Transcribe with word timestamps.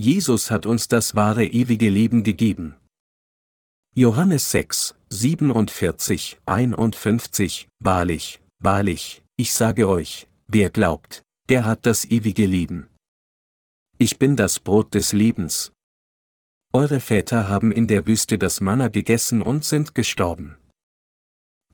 Jesus 0.00 0.50
hat 0.50 0.64
uns 0.64 0.88
das 0.88 1.14
wahre 1.14 1.44
ewige 1.44 1.90
Leben 1.90 2.22
gegeben. 2.22 2.74
Johannes 3.94 4.50
6, 4.50 4.94
47, 5.10 6.40
51, 6.46 7.68
Wahrlich, 7.80 8.40
wahrlich, 8.62 9.22
ich 9.36 9.52
sage 9.52 9.86
euch, 9.86 10.26
wer 10.46 10.70
glaubt, 10.70 11.22
der 11.50 11.66
hat 11.66 11.84
das 11.84 12.06
ewige 12.06 12.46
Leben. 12.46 12.88
Ich 13.98 14.18
bin 14.18 14.36
das 14.36 14.58
Brot 14.58 14.94
des 14.94 15.12
Lebens. 15.12 15.70
Eure 16.72 17.00
Väter 17.00 17.48
haben 17.48 17.70
in 17.70 17.86
der 17.86 18.06
Wüste 18.06 18.38
das 18.38 18.62
Manna 18.62 18.88
gegessen 18.88 19.42
und 19.42 19.66
sind 19.66 19.94
gestorben. 19.94 20.56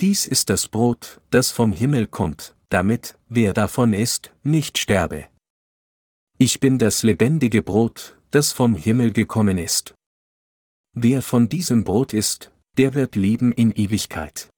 Dies 0.01 0.27
ist 0.27 0.51
das 0.51 0.67
Brot, 0.67 1.21
das 1.31 1.53
vom 1.53 1.71
Himmel 1.73 2.09
kommt, 2.09 2.57
damit, 2.71 3.17
wer 3.29 3.53
davon 3.53 3.93
isst, 3.93 4.35
nicht 4.43 4.79
sterbe. 4.79 5.29
Ich 6.39 6.61
bin 6.61 6.79
das 6.79 7.03
lebendige 7.03 7.63
Brot, 7.63 8.16
das 8.31 8.53
vom 8.53 8.75
Himmel 8.75 9.13
gekommen 9.13 9.59
ist. 9.59 9.95
Wer 10.93 11.23
von 11.23 11.49
diesem 11.49 11.85
Brot 11.85 12.13
isst, 12.13 12.53
der 12.77 12.95
wird 12.95 13.17
leben 13.17 13.53
in 13.53 13.73
Ewigkeit. 13.73 14.51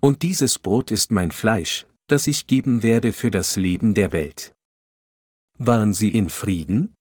Und 0.00 0.22
dieses 0.22 0.58
Brot 0.58 0.90
ist 0.90 1.10
mein 1.10 1.30
Fleisch, 1.30 1.86
das 2.06 2.26
ich 2.26 2.46
geben 2.46 2.82
werde 2.82 3.12
für 3.12 3.30
das 3.30 3.56
Leben 3.56 3.94
der 3.94 4.12
Welt. 4.12 4.54
Waren 5.58 5.94
Sie 5.94 6.10
in 6.10 6.28
Frieden? 6.28 6.94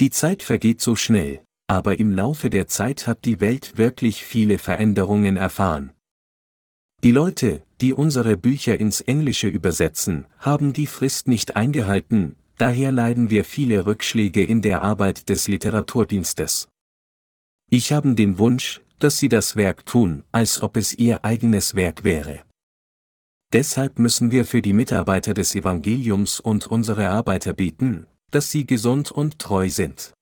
Die 0.00 0.10
Zeit 0.10 0.42
vergeht 0.42 0.80
so 0.80 0.94
schnell, 0.94 1.42
aber 1.66 1.98
im 1.98 2.12
Laufe 2.12 2.50
der 2.50 2.68
Zeit 2.68 3.06
hat 3.06 3.24
die 3.24 3.40
Welt 3.40 3.76
wirklich 3.76 4.24
viele 4.24 4.58
Veränderungen 4.58 5.36
erfahren. 5.36 5.92
Die 7.02 7.12
Leute, 7.12 7.62
die 7.80 7.92
unsere 7.92 8.36
Bücher 8.36 8.78
ins 8.78 9.00
Englische 9.00 9.48
übersetzen, 9.48 10.26
haben 10.38 10.72
die 10.72 10.86
Frist 10.86 11.28
nicht 11.28 11.56
eingehalten, 11.56 12.36
daher 12.58 12.92
leiden 12.92 13.30
wir 13.30 13.44
viele 13.44 13.86
Rückschläge 13.86 14.44
in 14.44 14.60
der 14.62 14.82
Arbeit 14.82 15.28
des 15.28 15.48
Literaturdienstes. 15.48 16.68
Ich 17.70 17.92
habe 17.92 18.14
den 18.14 18.38
Wunsch, 18.38 18.80
dass 18.98 19.18
sie 19.18 19.28
das 19.28 19.56
Werk 19.56 19.86
tun, 19.86 20.24
als 20.32 20.62
ob 20.62 20.76
es 20.76 20.92
ihr 20.94 21.24
eigenes 21.24 21.74
Werk 21.74 22.04
wäre. 22.04 22.42
Deshalb 23.52 23.98
müssen 23.98 24.30
wir 24.30 24.44
für 24.44 24.60
die 24.60 24.72
Mitarbeiter 24.74 25.32
des 25.32 25.54
Evangeliums 25.54 26.40
und 26.40 26.66
unsere 26.66 27.08
Arbeiter 27.08 27.54
beten, 27.54 28.06
dass 28.30 28.50
sie 28.50 28.66
gesund 28.66 29.10
und 29.10 29.38
treu 29.38 29.70
sind. 29.70 30.12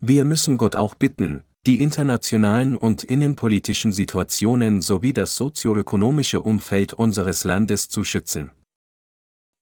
Wir 0.00 0.24
müssen 0.24 0.56
Gott 0.56 0.74
auch 0.74 0.94
bitten, 0.96 1.44
die 1.66 1.80
internationalen 1.80 2.76
und 2.76 3.04
innenpolitischen 3.04 3.92
Situationen 3.92 4.82
sowie 4.82 5.12
das 5.12 5.36
sozioökonomische 5.36 6.42
Umfeld 6.42 6.92
unseres 6.92 7.44
Landes 7.44 7.88
zu 7.88 8.04
schützen. 8.04 8.50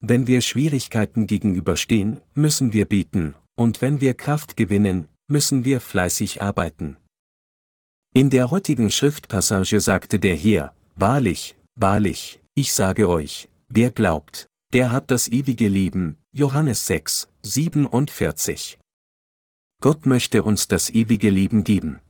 Wenn 0.05 0.27
wir 0.27 0.41
Schwierigkeiten 0.41 1.29
gegenüberstehen, 1.29 2.21
müssen 2.35 2.73
wir 2.73 2.87
beten, 2.87 3.37
und 3.55 3.81
wenn 3.81 4.01
wir 4.01 4.15
Kraft 4.15 4.57
gewinnen, 4.57 5.07
müssen 5.29 5.65
wir 5.65 5.81
fleißig 5.81 6.43
arbeiten. 6.43 6.97
In 8.13 8.29
der 8.29 8.51
heutigen 8.51 8.91
Schriftpassage 8.91 9.79
sagte 9.81 10.19
der 10.19 10.35
Herr, 10.35 10.75
Wahrlich, 10.97 11.55
wahrlich, 11.77 12.41
ich 12.55 12.73
sage 12.73 13.09
euch, 13.09 13.49
wer 13.69 13.93
glaubt, 13.93 14.49
der 14.73 14.91
hat 14.91 15.13
das 15.13 15.29
ewige 15.29 15.69
Leben, 15.69 16.17
Johannes 16.33 16.85
6, 16.89 17.29
47. 17.43 18.81
Gott 19.81 20.05
möchte 20.05 20.43
uns 20.43 20.67
das 20.67 20.91
ewige 20.91 21.31
Leben 21.31 21.63
geben. 21.63 22.01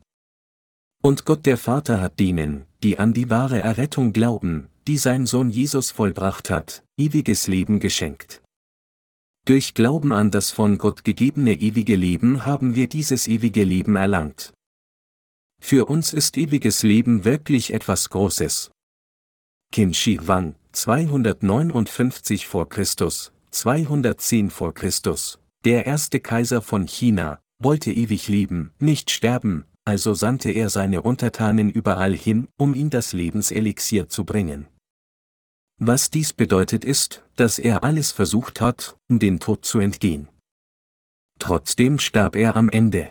Und 1.03 1.27
Gott 1.27 1.45
der 1.45 1.59
Vater 1.59 2.01
hat 2.01 2.19
denen, 2.19 2.65
die 2.83 2.99
an 2.99 3.13
die 3.13 3.29
wahre 3.29 3.61
Errettung 3.61 4.15
glauben, 4.15 4.69
die 4.87 4.99
sein 4.99 5.27
Sohn 5.27 5.51
Jesus 5.51 5.91
vollbracht 5.91 6.51
hat, 6.51 6.85
ewiges 6.97 7.47
Leben 7.47 7.81
geschenkt. 7.81 8.43
Durch 9.45 9.75
Glauben 9.75 10.13
an 10.13 10.31
das 10.31 10.51
von 10.51 10.79
Gott 10.79 11.05
gegebene 11.05 11.55
ewige 11.55 11.97
Leben 11.97 12.47
haben 12.47 12.77
wir 12.77 12.89
dieses 12.89 13.27
ewige 13.27 13.65
Leben 13.65 13.97
erlangt. 13.97 14.53
Für 15.61 15.87
uns 15.87 16.13
ist 16.13 16.37
ewiges 16.37 16.83
Leben 16.83 17.25
wirklich 17.25 17.73
etwas 17.73 18.11
Großes. 18.11 18.71
Qin 19.73 19.95
Shi 19.95 20.19
Huang, 20.19 20.55
259 20.73 22.47
vor 22.47 22.69
Christus, 22.69 23.33
210 23.51 24.51
vor 24.51 24.75
Christus, 24.75 25.39
der 25.65 25.87
erste 25.87 26.21
Kaiser 26.21 26.63
von 26.63 26.87
China, 26.87 27.41
wollte 27.59 27.93
ewig 27.93 28.29
leben, 28.29 28.73
nicht 28.79 29.11
sterben, 29.11 29.65
also 29.85 30.15
sandte 30.15 30.51
er 30.51 30.69
seine 30.69 31.03
Untertanen 31.03 31.71
überall 31.71 32.15
hin, 32.15 32.49
um 32.57 32.75
ihm 32.75 32.91
das 32.91 33.13
Lebenselixier 33.13 34.09
zu 34.09 34.25
bringen. 34.25 34.69
Was 35.85 36.11
dies 36.11 36.33
bedeutet 36.33 36.85
ist, 36.85 37.25
dass 37.35 37.59
er 37.59 37.83
alles 37.83 38.13
versucht 38.13 38.61
hat, 38.61 38.97
um 39.11 39.19
den 39.19 39.41
Tod 39.41 39.65
zu 39.65 39.81
entgehen. 39.81 40.29
Trotzdem 41.41 41.99
starb 41.99 42.37
er 42.37 42.55
am 42.55 42.69
Ende. 42.69 43.11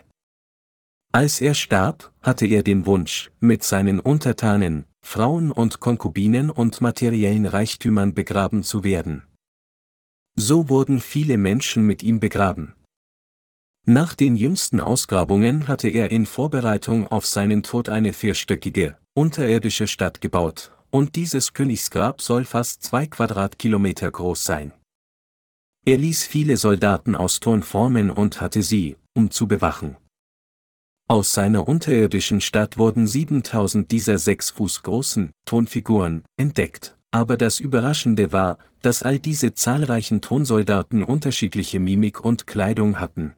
Als 1.12 1.42
er 1.42 1.52
starb, 1.52 2.14
hatte 2.22 2.46
er 2.46 2.62
den 2.62 2.86
Wunsch, 2.86 3.30
mit 3.40 3.62
seinen 3.62 4.00
Untertanen, 4.00 4.86
Frauen 5.04 5.52
und 5.52 5.80
Konkubinen 5.80 6.48
und 6.48 6.80
materiellen 6.80 7.44
Reichtümern 7.44 8.14
begraben 8.14 8.62
zu 8.62 8.84
werden. 8.84 9.24
So 10.34 10.70
wurden 10.70 11.00
viele 11.00 11.36
Menschen 11.36 11.86
mit 11.86 12.02
ihm 12.02 12.20
begraben. 12.20 12.74
Nach 13.84 14.14
den 14.14 14.34
jüngsten 14.34 14.80
Ausgrabungen 14.80 15.68
hatte 15.68 15.90
er 15.90 16.10
in 16.10 16.24
Vorbereitung 16.24 17.06
auf 17.06 17.26
seinen 17.26 17.62
Tod 17.62 17.90
eine 17.90 18.14
vierstöckige, 18.14 18.96
unterirdische 19.12 19.86
Stadt 19.86 20.22
gebaut, 20.22 20.72
und 20.92 21.16
dieses 21.16 21.54
Königsgrab 21.54 22.20
soll 22.20 22.44
fast 22.44 22.82
zwei 22.82 23.06
Quadratkilometer 23.06 24.10
groß 24.10 24.44
sein. 24.44 24.72
Er 25.84 25.98
ließ 25.98 26.24
viele 26.24 26.56
Soldaten 26.56 27.16
aus 27.16 27.40
Ton 27.40 27.62
formen 27.62 28.10
und 28.10 28.40
hatte 28.40 28.62
sie, 28.62 28.96
um 29.14 29.30
zu 29.30 29.48
bewachen. 29.48 29.96
Aus 31.08 31.32
seiner 31.32 31.66
unterirdischen 31.66 32.40
Stadt 32.40 32.78
wurden 32.78 33.06
7000 33.06 33.90
dieser 33.90 34.18
sechs 34.18 34.50
Fuß 34.50 34.82
großen 34.82 35.32
Tonfiguren 35.44 36.24
entdeckt, 36.36 36.96
aber 37.10 37.36
das 37.36 37.58
Überraschende 37.58 38.30
war, 38.30 38.58
dass 38.82 39.02
all 39.02 39.18
diese 39.18 39.54
zahlreichen 39.54 40.20
Tonsoldaten 40.20 41.02
unterschiedliche 41.02 41.80
Mimik 41.80 42.24
und 42.24 42.46
Kleidung 42.46 43.00
hatten. 43.00 43.34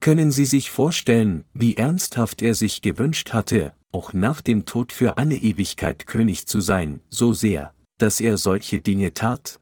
Können 0.00 0.30
Sie 0.30 0.44
sich 0.44 0.70
vorstellen, 0.70 1.44
wie 1.54 1.76
ernsthaft 1.76 2.42
er 2.42 2.54
sich 2.54 2.82
gewünscht 2.82 3.32
hatte, 3.32 3.74
auch 3.94 4.12
nach 4.12 4.40
dem 4.40 4.64
Tod 4.66 4.92
für 4.92 5.16
alle 5.18 5.36
Ewigkeit 5.36 6.06
König 6.06 6.46
zu 6.46 6.60
sein, 6.60 7.00
so 7.08 7.32
sehr, 7.32 7.72
dass 7.98 8.20
er 8.20 8.36
solche 8.36 8.80
Dinge 8.80 9.14
tat? 9.14 9.60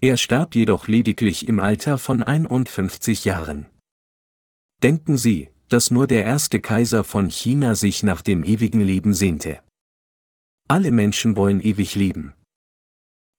Er 0.00 0.16
starb 0.16 0.54
jedoch 0.54 0.86
lediglich 0.86 1.48
im 1.48 1.58
Alter 1.60 1.98
von 1.98 2.22
51 2.22 3.24
Jahren. 3.24 3.66
Denken 4.82 5.16
Sie, 5.16 5.50
dass 5.68 5.90
nur 5.90 6.06
der 6.06 6.24
erste 6.24 6.60
Kaiser 6.60 7.04
von 7.04 7.30
China 7.30 7.74
sich 7.74 8.02
nach 8.02 8.22
dem 8.22 8.44
ewigen 8.44 8.80
Leben 8.80 9.14
sehnte. 9.14 9.60
Alle 10.68 10.90
Menschen 10.92 11.36
wollen 11.36 11.60
ewig 11.60 11.94
leben. 11.94 12.34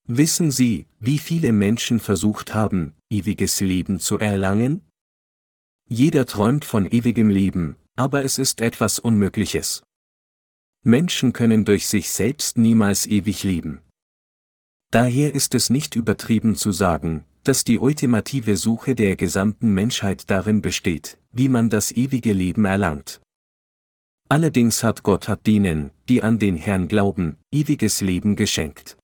Wissen 0.08 0.50
Sie, 0.50 0.86
wie 1.00 1.18
viele 1.18 1.52
Menschen 1.52 2.00
versucht 2.00 2.54
haben, 2.54 2.94
ewiges 3.10 3.60
Leben 3.60 3.98
zu 3.98 4.18
erlangen? 4.18 4.82
Jeder 5.88 6.26
träumt 6.26 6.64
von 6.64 6.86
ewigem 6.86 7.30
Leben, 7.30 7.76
aber 7.96 8.24
es 8.24 8.38
ist 8.38 8.60
etwas 8.60 8.98
Unmögliches. 8.98 9.85
Menschen 10.86 11.32
können 11.32 11.64
durch 11.64 11.88
sich 11.88 12.10
selbst 12.10 12.58
niemals 12.58 13.06
ewig 13.06 13.42
leben. 13.42 13.80
Daher 14.92 15.34
ist 15.34 15.56
es 15.56 15.68
nicht 15.68 15.96
übertrieben 15.96 16.54
zu 16.54 16.70
sagen, 16.70 17.24
dass 17.42 17.64
die 17.64 17.80
ultimative 17.80 18.56
Suche 18.56 18.94
der 18.94 19.16
gesamten 19.16 19.74
Menschheit 19.74 20.30
darin 20.30 20.62
besteht, 20.62 21.18
wie 21.32 21.48
man 21.48 21.70
das 21.70 21.90
ewige 21.90 22.32
Leben 22.32 22.66
erlangt. 22.66 23.20
Allerdings 24.28 24.84
hat 24.84 25.02
Gott 25.02 25.26
hat 25.26 25.48
denen, 25.48 25.90
die 26.08 26.22
an 26.22 26.38
den 26.38 26.56
Herrn 26.56 26.86
glauben, 26.86 27.36
ewiges 27.50 28.00
Leben 28.00 28.36
geschenkt. 28.36 28.96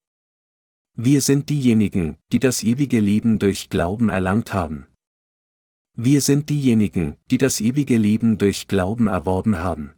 Wir 0.94 1.20
sind 1.20 1.48
diejenigen, 1.48 2.16
die 2.30 2.38
das 2.38 2.62
ewige 2.62 3.00
Leben 3.00 3.40
durch 3.40 3.70
Glauben 3.70 4.08
erlangt 4.08 4.54
haben. 4.54 4.86
Wir 5.96 6.20
sind 6.20 6.48
diejenigen, 6.48 7.16
die 7.32 7.38
das 7.38 7.60
ewige 7.60 7.96
Leben 7.96 8.38
durch 8.38 8.68
Glauben 8.68 9.08
erworben 9.08 9.58
haben. 9.58 9.94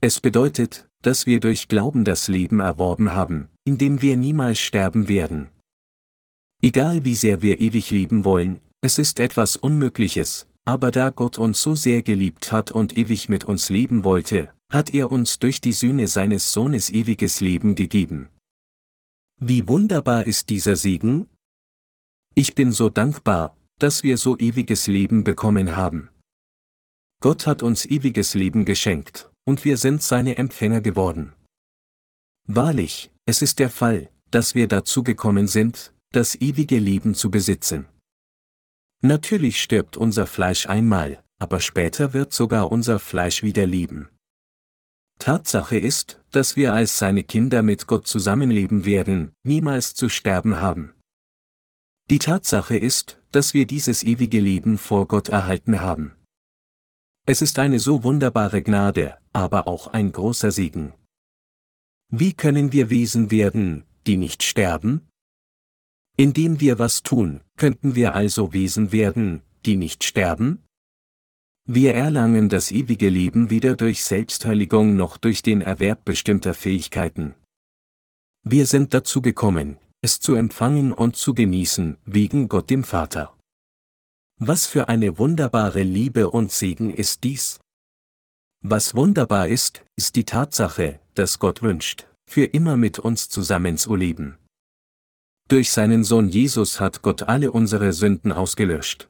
Es 0.00 0.20
bedeutet, 0.20 0.88
dass 1.02 1.26
wir 1.26 1.40
durch 1.40 1.66
Glauben 1.66 2.04
das 2.04 2.28
Leben 2.28 2.60
erworben 2.60 3.14
haben, 3.14 3.48
indem 3.64 4.00
wir 4.00 4.16
niemals 4.16 4.60
sterben 4.60 5.08
werden. 5.08 5.48
Egal 6.62 7.04
wie 7.04 7.16
sehr 7.16 7.42
wir 7.42 7.60
ewig 7.60 7.90
leben 7.90 8.24
wollen, 8.24 8.60
es 8.80 8.98
ist 8.98 9.18
etwas 9.18 9.56
Unmögliches, 9.56 10.46
aber 10.64 10.92
da 10.92 11.10
Gott 11.10 11.38
uns 11.38 11.60
so 11.60 11.74
sehr 11.74 12.02
geliebt 12.02 12.52
hat 12.52 12.70
und 12.70 12.96
ewig 12.96 13.28
mit 13.28 13.44
uns 13.44 13.70
leben 13.70 14.04
wollte, 14.04 14.52
hat 14.72 14.94
er 14.94 15.10
uns 15.10 15.40
durch 15.40 15.60
die 15.60 15.72
Sühne 15.72 16.06
seines 16.06 16.52
Sohnes 16.52 16.90
ewiges 16.90 17.40
Leben 17.40 17.74
gegeben. 17.74 18.28
Wie 19.40 19.66
wunderbar 19.66 20.26
ist 20.26 20.48
dieser 20.48 20.76
Segen? 20.76 21.28
Ich 22.34 22.54
bin 22.54 22.70
so 22.70 22.88
dankbar, 22.88 23.56
dass 23.78 24.04
wir 24.04 24.16
so 24.16 24.36
ewiges 24.38 24.86
Leben 24.86 25.24
bekommen 25.24 25.74
haben. 25.76 26.10
Gott 27.20 27.46
hat 27.48 27.64
uns 27.64 27.84
ewiges 27.84 28.34
Leben 28.34 28.64
geschenkt, 28.64 29.27
und 29.48 29.64
wir 29.64 29.78
sind 29.78 30.02
seine 30.02 30.36
Empfänger 30.36 30.82
geworden. 30.82 31.32
Wahrlich, 32.46 33.10
es 33.24 33.40
ist 33.40 33.58
der 33.58 33.70
Fall, 33.70 34.10
dass 34.30 34.54
wir 34.54 34.68
dazu 34.68 35.02
gekommen 35.02 35.46
sind, 35.46 35.94
das 36.12 36.34
ewige 36.34 36.78
Leben 36.78 37.14
zu 37.14 37.30
besitzen. 37.30 37.86
Natürlich 39.00 39.62
stirbt 39.62 39.96
unser 39.96 40.26
Fleisch 40.26 40.66
einmal, 40.66 41.24
aber 41.38 41.60
später 41.60 42.12
wird 42.12 42.34
sogar 42.34 42.70
unser 42.70 42.98
Fleisch 42.98 43.42
wieder 43.42 43.64
lieben. 43.64 44.10
Tatsache 45.18 45.78
ist, 45.78 46.20
dass 46.30 46.56
wir 46.56 46.74
als 46.74 46.98
seine 46.98 47.24
Kinder 47.24 47.62
mit 47.62 47.86
Gott 47.86 48.06
zusammenleben 48.06 48.84
werden, 48.84 49.32
niemals 49.44 49.94
zu 49.94 50.10
sterben 50.10 50.60
haben. 50.60 50.92
Die 52.10 52.18
Tatsache 52.18 52.76
ist, 52.76 53.18
dass 53.32 53.54
wir 53.54 53.66
dieses 53.66 54.02
ewige 54.02 54.40
Leben 54.40 54.76
vor 54.76 55.08
Gott 55.08 55.30
erhalten 55.30 55.80
haben. 55.80 56.17
Es 57.30 57.42
ist 57.42 57.58
eine 57.58 57.78
so 57.78 58.04
wunderbare 58.04 58.62
Gnade, 58.62 59.18
aber 59.34 59.68
auch 59.68 59.88
ein 59.88 60.12
großer 60.12 60.50
Segen. 60.50 60.94
Wie 62.10 62.32
können 62.32 62.72
wir 62.72 62.88
Wesen 62.88 63.30
werden, 63.30 63.84
die 64.06 64.16
nicht 64.16 64.42
sterben? 64.42 65.06
Indem 66.16 66.58
wir 66.62 66.78
was 66.78 67.02
tun, 67.02 67.42
könnten 67.58 67.94
wir 67.94 68.14
also 68.14 68.54
Wesen 68.54 68.92
werden, 68.92 69.42
die 69.66 69.76
nicht 69.76 70.04
sterben? 70.04 70.64
Wir 71.66 71.92
erlangen 71.92 72.48
das 72.48 72.72
ewige 72.72 73.10
Leben 73.10 73.50
weder 73.50 73.76
durch 73.76 74.04
Selbstheiligung 74.04 74.96
noch 74.96 75.18
durch 75.18 75.42
den 75.42 75.60
Erwerb 75.60 76.06
bestimmter 76.06 76.54
Fähigkeiten. 76.54 77.34
Wir 78.42 78.64
sind 78.64 78.94
dazu 78.94 79.20
gekommen, 79.20 79.76
es 80.00 80.18
zu 80.18 80.34
empfangen 80.34 80.94
und 80.94 81.16
zu 81.16 81.34
genießen, 81.34 81.98
wegen 82.06 82.48
Gott 82.48 82.70
dem 82.70 82.84
Vater. 82.84 83.37
Was 84.40 84.66
für 84.66 84.88
eine 84.88 85.18
wunderbare 85.18 85.82
Liebe 85.82 86.30
und 86.30 86.52
Segen 86.52 86.94
ist 86.94 87.24
dies? 87.24 87.58
Was 88.62 88.94
wunderbar 88.94 89.48
ist, 89.48 89.84
ist 89.96 90.14
die 90.14 90.24
Tatsache, 90.24 91.00
dass 91.14 91.40
Gott 91.40 91.60
wünscht, 91.60 92.06
für 92.30 92.44
immer 92.44 92.76
mit 92.76 93.00
uns 93.00 93.28
zusammen 93.28 93.78
zu 93.78 93.96
leben. 93.96 94.38
Durch 95.48 95.72
seinen 95.72 96.04
Sohn 96.04 96.28
Jesus 96.28 96.78
hat 96.78 97.02
Gott 97.02 97.24
alle 97.24 97.50
unsere 97.50 97.92
Sünden 97.92 98.30
ausgelöscht. 98.30 99.08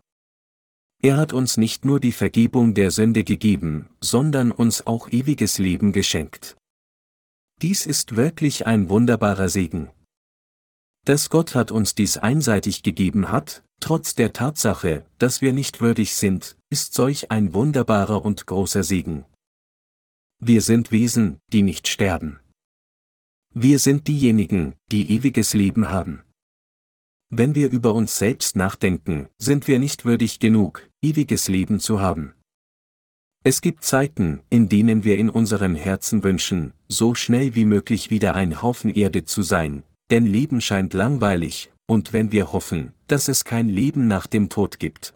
Er 1.02 1.18
hat 1.18 1.34
uns 1.34 1.58
nicht 1.58 1.84
nur 1.84 2.00
die 2.00 2.12
Vergebung 2.12 2.72
der 2.72 2.90
Sünde 2.90 3.22
gegeben, 3.22 3.90
sondern 4.00 4.50
uns 4.50 4.86
auch 4.86 5.10
ewiges 5.10 5.58
Leben 5.58 5.92
geschenkt. 5.92 6.56
Dies 7.60 7.84
ist 7.84 8.16
wirklich 8.16 8.66
ein 8.66 8.88
wunderbarer 8.88 9.50
Segen. 9.50 9.90
Dass 11.04 11.28
Gott 11.28 11.54
hat 11.54 11.70
uns 11.70 11.94
dies 11.94 12.16
einseitig 12.16 12.82
gegeben 12.82 13.30
hat, 13.30 13.62
trotz 13.80 14.14
der 14.14 14.32
Tatsache, 14.32 15.04
dass 15.18 15.40
wir 15.40 15.52
nicht 15.52 15.80
würdig 15.80 16.14
sind, 16.14 16.56
ist 16.70 16.94
solch 16.94 17.30
ein 17.30 17.54
wunderbarer 17.54 18.24
und 18.24 18.46
großer 18.46 18.82
Segen. 18.82 19.24
Wir 20.40 20.62
sind 20.62 20.92
Wesen, 20.92 21.40
die 21.52 21.62
nicht 21.62 21.88
sterben. 21.88 22.40
Wir 23.54 23.78
sind 23.78 24.06
diejenigen, 24.06 24.74
die 24.92 25.10
ewiges 25.10 25.54
Leben 25.54 25.88
haben. 25.88 26.22
Wenn 27.30 27.54
wir 27.54 27.70
über 27.70 27.94
uns 27.94 28.18
selbst 28.18 28.56
nachdenken, 28.56 29.28
sind 29.38 29.68
wir 29.68 29.78
nicht 29.78 30.04
würdig 30.04 30.38
genug, 30.38 30.88
ewiges 31.02 31.48
Leben 31.48 31.80
zu 31.80 32.00
haben. 32.00 32.34
Es 33.44 33.60
gibt 33.60 33.84
Zeiten, 33.84 34.40
in 34.50 34.68
denen 34.68 35.04
wir 35.04 35.18
in 35.18 35.30
unserem 35.30 35.74
Herzen 35.74 36.22
wünschen, 36.24 36.72
so 36.88 37.14
schnell 37.14 37.54
wie 37.54 37.64
möglich 37.64 38.10
wieder 38.10 38.34
ein 38.34 38.62
Haufen 38.62 38.90
Erde 38.90 39.24
zu 39.24 39.42
sein, 39.42 39.82
denn 40.10 40.26
Leben 40.26 40.60
scheint 40.60 40.94
langweilig, 40.94 41.70
und 41.88 42.12
wenn 42.12 42.30
wir 42.30 42.52
hoffen, 42.52 42.92
dass 43.06 43.28
es 43.28 43.44
kein 43.44 43.68
Leben 43.68 44.06
nach 44.06 44.26
dem 44.26 44.48
Tod 44.48 44.78
gibt. 44.78 45.14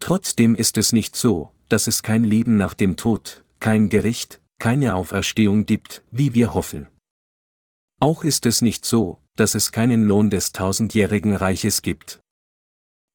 Trotzdem 0.00 0.54
ist 0.54 0.78
es 0.78 0.92
nicht 0.92 1.16
so, 1.16 1.50
dass 1.68 1.86
es 1.86 2.02
kein 2.02 2.24
Leben 2.24 2.56
nach 2.56 2.74
dem 2.74 2.96
Tod, 2.96 3.44
kein 3.60 3.88
Gericht, 3.88 4.40
keine 4.58 4.94
Auferstehung 4.94 5.66
gibt, 5.66 6.02
wie 6.10 6.34
wir 6.34 6.54
hoffen. 6.54 6.86
Auch 8.00 8.24
ist 8.24 8.46
es 8.46 8.62
nicht 8.62 8.84
so, 8.84 9.18
dass 9.36 9.54
es 9.54 9.72
keinen 9.72 10.04
Lohn 10.04 10.30
des 10.30 10.52
tausendjährigen 10.52 11.34
Reiches 11.34 11.82
gibt. 11.82 12.20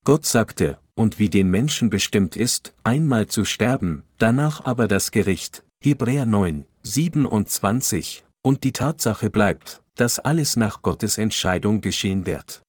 Gott 0.03 0.25
sagte, 0.25 0.79
und 0.95 1.19
wie 1.19 1.29
den 1.29 1.49
Menschen 1.49 1.89
bestimmt 1.89 2.35
ist, 2.35 2.73
einmal 2.83 3.27
zu 3.27 3.45
sterben, 3.45 4.03
danach 4.17 4.65
aber 4.65 4.87
das 4.87 5.11
Gericht, 5.11 5.63
Hebräer 5.81 6.25
9, 6.25 6.65
27, 6.83 8.25
und 8.41 8.63
die 8.63 8.73
Tatsache 8.73 9.29
bleibt, 9.29 9.81
dass 9.99 10.17
alles 10.17 10.55
nach 10.55 10.81
Gottes 10.81 11.17
Entscheidung 11.17 11.81
geschehen 11.81 12.25
wird. 12.25 12.61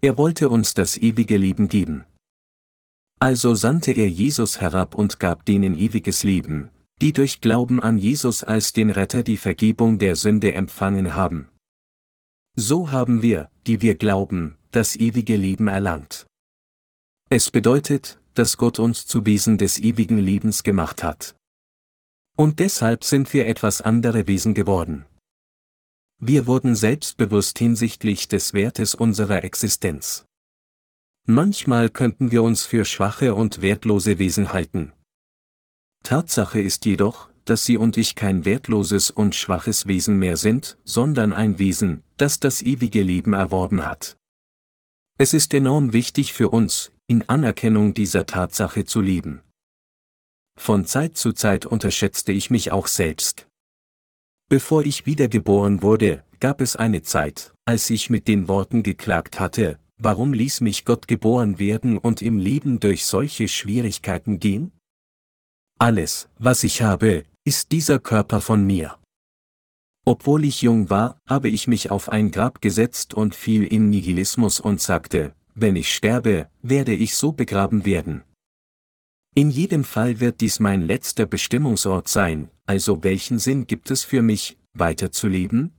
Er 0.00 0.16
wollte 0.16 0.48
uns 0.48 0.74
das 0.74 0.96
ewige 0.96 1.36
Leben 1.36 1.68
geben. 1.68 2.04
Also 3.18 3.54
sandte 3.54 3.92
er 3.92 4.08
Jesus 4.08 4.60
herab 4.60 4.94
und 4.94 5.18
gab 5.18 5.44
denen 5.44 5.76
ewiges 5.76 6.22
Leben, 6.22 6.70
die 7.02 7.12
durch 7.12 7.40
Glauben 7.40 7.82
an 7.82 7.98
Jesus 7.98 8.44
als 8.44 8.72
den 8.72 8.90
Retter 8.90 9.22
die 9.22 9.36
Vergebung 9.36 9.98
der 9.98 10.14
Sünde 10.14 10.54
empfangen 10.54 11.14
haben. 11.14 11.48
So 12.56 12.92
haben 12.92 13.22
wir, 13.22 13.50
die 13.66 13.82
wir 13.82 13.96
glauben, 13.96 14.56
das 14.70 14.96
ewige 14.96 15.36
Leben 15.36 15.68
erlangt. 15.68 16.26
Es 17.28 17.50
bedeutet, 17.50 18.20
dass 18.34 18.56
Gott 18.56 18.78
uns 18.78 19.04
zu 19.06 19.26
Wesen 19.26 19.58
des 19.58 19.78
ewigen 19.78 20.18
Lebens 20.18 20.62
gemacht 20.62 21.02
hat. 21.02 21.34
Und 22.36 22.60
deshalb 22.60 23.04
sind 23.04 23.32
wir 23.34 23.48
etwas 23.48 23.82
andere 23.82 24.26
Wesen 24.26 24.54
geworden. 24.54 25.04
Wir 26.22 26.46
wurden 26.46 26.74
selbstbewusst 26.74 27.58
hinsichtlich 27.58 28.28
des 28.28 28.52
Wertes 28.52 28.94
unserer 28.94 29.42
Existenz. 29.42 30.26
Manchmal 31.26 31.88
könnten 31.88 32.30
wir 32.30 32.42
uns 32.42 32.64
für 32.64 32.84
schwache 32.84 33.34
und 33.34 33.62
wertlose 33.62 34.18
Wesen 34.18 34.52
halten. 34.52 34.92
Tatsache 36.02 36.60
ist 36.60 36.84
jedoch, 36.84 37.30
dass 37.46 37.64
Sie 37.64 37.78
und 37.78 37.96
ich 37.96 38.16
kein 38.16 38.44
wertloses 38.44 39.10
und 39.10 39.34
schwaches 39.34 39.86
Wesen 39.86 40.18
mehr 40.18 40.36
sind, 40.36 40.76
sondern 40.84 41.32
ein 41.32 41.58
Wesen, 41.58 42.02
das 42.18 42.38
das 42.38 42.60
ewige 42.60 43.02
Leben 43.02 43.32
erworben 43.32 43.86
hat. 43.86 44.18
Es 45.16 45.32
ist 45.32 45.54
enorm 45.54 45.94
wichtig 45.94 46.34
für 46.34 46.50
uns, 46.50 46.92
in 47.06 47.28
Anerkennung 47.30 47.94
dieser 47.94 48.26
Tatsache 48.26 48.84
zu 48.84 49.00
leben. 49.00 49.40
Von 50.58 50.84
Zeit 50.84 51.16
zu 51.16 51.32
Zeit 51.32 51.64
unterschätzte 51.64 52.32
ich 52.32 52.50
mich 52.50 52.72
auch 52.72 52.88
selbst. 52.88 53.49
Bevor 54.50 54.84
ich 54.84 55.06
wiedergeboren 55.06 55.80
wurde, 55.80 56.24
gab 56.40 56.60
es 56.60 56.74
eine 56.74 57.02
Zeit, 57.02 57.54
als 57.66 57.88
ich 57.88 58.10
mit 58.10 58.26
den 58.26 58.48
Worten 58.48 58.82
geklagt 58.82 59.38
hatte, 59.38 59.78
warum 59.96 60.32
ließ 60.32 60.60
mich 60.62 60.84
Gott 60.84 61.06
geboren 61.06 61.60
werden 61.60 61.96
und 61.96 62.20
im 62.20 62.36
Leben 62.36 62.80
durch 62.80 63.04
solche 63.04 63.46
Schwierigkeiten 63.46 64.40
gehen? 64.40 64.72
Alles, 65.78 66.28
was 66.36 66.64
ich 66.64 66.82
habe, 66.82 67.22
ist 67.44 67.70
dieser 67.70 68.00
Körper 68.00 68.40
von 68.40 68.66
mir. 68.66 68.98
Obwohl 70.04 70.44
ich 70.44 70.62
jung 70.62 70.90
war, 70.90 71.20
habe 71.28 71.48
ich 71.48 71.68
mich 71.68 71.92
auf 71.92 72.08
ein 72.08 72.32
Grab 72.32 72.60
gesetzt 72.60 73.14
und 73.14 73.36
fiel 73.36 73.62
in 73.62 73.88
Nihilismus 73.88 74.58
und 74.58 74.80
sagte, 74.80 75.32
wenn 75.54 75.76
ich 75.76 75.94
sterbe, 75.94 76.48
werde 76.60 76.92
ich 76.92 77.14
so 77.14 77.30
begraben 77.30 77.84
werden. 77.84 78.24
In 79.34 79.50
jedem 79.50 79.84
Fall 79.84 80.18
wird 80.18 80.40
dies 80.40 80.58
mein 80.58 80.82
letzter 80.82 81.24
Bestimmungsort 81.24 82.08
sein, 82.08 82.50
also 82.66 83.04
welchen 83.04 83.38
Sinn 83.38 83.66
gibt 83.66 83.90
es 83.90 84.02
für 84.02 84.22
mich, 84.22 84.58
weiterzuleben? 84.74 85.72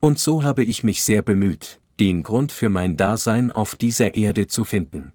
Und 0.00 0.18
so 0.18 0.42
habe 0.42 0.64
ich 0.64 0.82
mich 0.82 1.04
sehr 1.04 1.22
bemüht, 1.22 1.80
den 2.00 2.22
Grund 2.22 2.50
für 2.50 2.68
mein 2.68 2.96
Dasein 2.96 3.52
auf 3.52 3.76
dieser 3.76 4.14
Erde 4.14 4.48
zu 4.48 4.64
finden. 4.64 5.12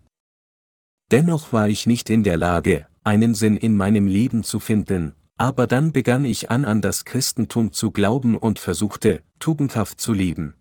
Dennoch 1.12 1.52
war 1.52 1.68
ich 1.68 1.86
nicht 1.88 2.10
in 2.10 2.24
der 2.24 2.38
Lage, 2.38 2.88
einen 3.04 3.36
Sinn 3.36 3.58
in 3.58 3.76
meinem 3.76 4.08
Leben 4.08 4.44
zu 4.44 4.60
finden, 4.60 5.14
aber 5.38 5.68
dann 5.68 5.92
begann 5.92 6.24
ich 6.24 6.50
an 6.50 6.64
an 6.64 6.82
das 6.82 7.04
Christentum 7.04 7.74
zu 7.74 7.92
glauben 7.92 8.38
und 8.38 8.60
versuchte, 8.60 9.22
tugendhaft 9.40 10.00
zu 10.00 10.14
leben. 10.14 10.56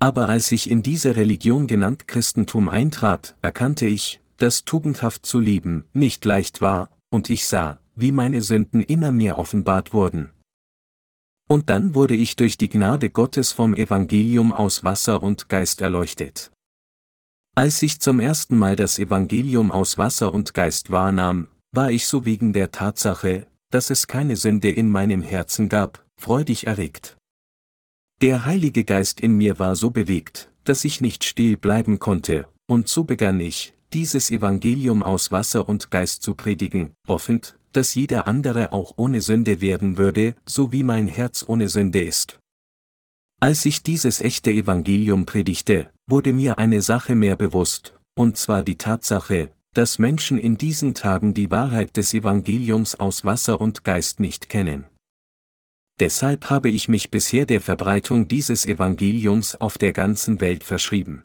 Aber 0.00 0.28
als 0.28 0.50
ich 0.50 0.68
in 0.68 0.82
diese 0.82 1.14
Religion 1.14 1.66
genannt 1.66 2.08
Christentum 2.08 2.68
eintrat, 2.68 3.36
erkannte 3.42 3.86
ich, 3.86 4.20
dass 4.40 4.64
tugendhaft 4.64 5.26
zu 5.26 5.38
leben 5.38 5.84
nicht 5.92 6.24
leicht 6.24 6.60
war, 6.60 6.90
und 7.10 7.28
ich 7.30 7.46
sah, 7.46 7.78
wie 7.94 8.12
meine 8.12 8.40
Sünden 8.42 8.82
immer 8.82 9.12
mehr 9.12 9.38
offenbart 9.38 9.92
wurden. 9.92 10.30
Und 11.48 11.68
dann 11.68 11.94
wurde 11.94 12.14
ich 12.14 12.36
durch 12.36 12.56
die 12.56 12.68
Gnade 12.68 13.10
Gottes 13.10 13.52
vom 13.52 13.74
Evangelium 13.74 14.52
aus 14.52 14.84
Wasser 14.84 15.22
und 15.22 15.48
Geist 15.48 15.80
erleuchtet. 15.80 16.50
Als 17.56 17.82
ich 17.82 18.00
zum 18.00 18.20
ersten 18.20 18.56
Mal 18.56 18.76
das 18.76 18.98
Evangelium 18.98 19.72
aus 19.72 19.98
Wasser 19.98 20.32
und 20.32 20.54
Geist 20.54 20.90
wahrnahm, 20.90 21.48
war 21.72 21.90
ich 21.90 22.06
so 22.06 22.24
wegen 22.24 22.52
der 22.52 22.70
Tatsache, 22.70 23.46
dass 23.70 23.90
es 23.90 24.06
keine 24.06 24.36
Sünde 24.36 24.70
in 24.70 24.88
meinem 24.88 25.22
Herzen 25.22 25.68
gab, 25.68 26.06
freudig 26.16 26.66
erregt. 26.66 27.16
Der 28.22 28.44
Heilige 28.44 28.84
Geist 28.84 29.20
in 29.20 29.36
mir 29.36 29.58
war 29.58 29.76
so 29.76 29.90
bewegt, 29.90 30.50
dass 30.64 30.84
ich 30.84 31.00
nicht 31.00 31.24
still 31.24 31.56
bleiben 31.56 31.98
konnte, 31.98 32.48
und 32.68 32.88
so 32.88 33.04
begann 33.04 33.40
ich, 33.40 33.74
dieses 33.92 34.30
Evangelium 34.30 35.02
aus 35.02 35.32
Wasser 35.32 35.68
und 35.68 35.90
Geist 35.90 36.22
zu 36.22 36.34
predigen, 36.34 36.94
hoffend, 37.08 37.58
dass 37.72 37.94
jeder 37.94 38.26
andere 38.26 38.72
auch 38.72 38.94
ohne 38.96 39.20
Sünde 39.20 39.60
werden 39.60 39.96
würde, 39.96 40.34
so 40.46 40.72
wie 40.72 40.82
mein 40.82 41.08
Herz 41.08 41.44
ohne 41.46 41.68
Sünde 41.68 42.02
ist. 42.02 42.38
Als 43.40 43.64
ich 43.64 43.82
dieses 43.82 44.20
echte 44.20 44.50
Evangelium 44.50 45.24
predigte, 45.24 45.90
wurde 46.06 46.32
mir 46.32 46.58
eine 46.58 46.82
Sache 46.82 47.14
mehr 47.14 47.36
bewusst, 47.36 47.98
und 48.14 48.36
zwar 48.36 48.62
die 48.62 48.76
Tatsache, 48.76 49.50
dass 49.72 49.98
Menschen 49.98 50.36
in 50.36 50.58
diesen 50.58 50.94
Tagen 50.94 51.32
die 51.32 51.50
Wahrheit 51.50 51.96
des 51.96 52.12
Evangeliums 52.12 52.96
aus 52.96 53.24
Wasser 53.24 53.60
und 53.60 53.84
Geist 53.84 54.20
nicht 54.20 54.48
kennen. 54.48 54.84
Deshalb 56.00 56.50
habe 56.50 56.70
ich 56.70 56.88
mich 56.88 57.10
bisher 57.10 57.46
der 57.46 57.60
Verbreitung 57.60 58.26
dieses 58.26 58.66
Evangeliums 58.66 59.54
auf 59.60 59.78
der 59.78 59.92
ganzen 59.92 60.40
Welt 60.40 60.64
verschrieben. 60.64 61.24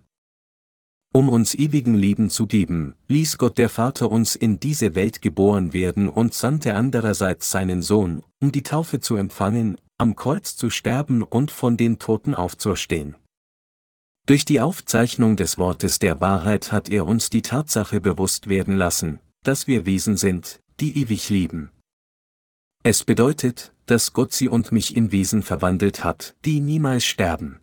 Um 1.15 1.29
uns 1.29 1.55
ewigen 1.55 1.93
Leben 1.95 2.29
zu 2.29 2.45
geben, 2.45 2.93
ließ 3.07 3.38
Gott 3.38 3.57
der 3.57 3.69
Vater 3.69 4.12
uns 4.12 4.36
in 4.36 4.60
diese 4.60 4.95
Welt 4.95 5.22
geboren 5.22 5.72
werden 5.72 6.10
und 6.10 6.34
sandte 6.34 6.75
andererseits 6.75 7.50
seinen 7.51 7.81
Sohn, 7.81 8.22
um 8.41 8.51
die 8.51 8.63
Taufe 8.63 9.00
zu 9.00 9.15
empfangen, 9.15 9.77
am 9.98 10.17
Kreuz 10.17 10.57
zu 10.57 10.69
sterben 10.69 11.24
und 11.24 11.51
von 11.51 11.77
den 11.77 12.00
Toten 12.00 12.36
aufzuerstehen. 12.36 13.15
Durch 14.25 14.43
die 14.43 14.60
Aufzeichnung 14.60 15.38
des 15.38 15.57
Wortes 15.57 16.00
der 16.00 16.19
Wahrheit 16.19 16.74
hat 16.74 16.89
er 16.89 17.05
uns 17.05 17.29
die 17.29 17.43
Tatsache 17.43 18.01
bewusst 18.01 18.50
werden 18.50 18.75
lassen, 18.75 19.22
dass 19.41 19.67
wir 19.67 19.86
Wesen 19.86 20.17
sind, 20.17 20.60
die 20.81 21.00
ewig 21.00 21.29
lieben. 21.29 21.72
Es 22.84 23.05
bedeutet, 23.05 23.74
dass 23.86 24.12
Gott 24.12 24.34
sie 24.34 24.50
und 24.50 24.74
mich 24.74 24.98
in 24.98 25.13
Wesen 25.13 25.43
verwandelt 25.43 26.03
hat, 26.03 26.36
die 26.43 26.60
niemals 26.60 27.05
sterben. 27.05 27.62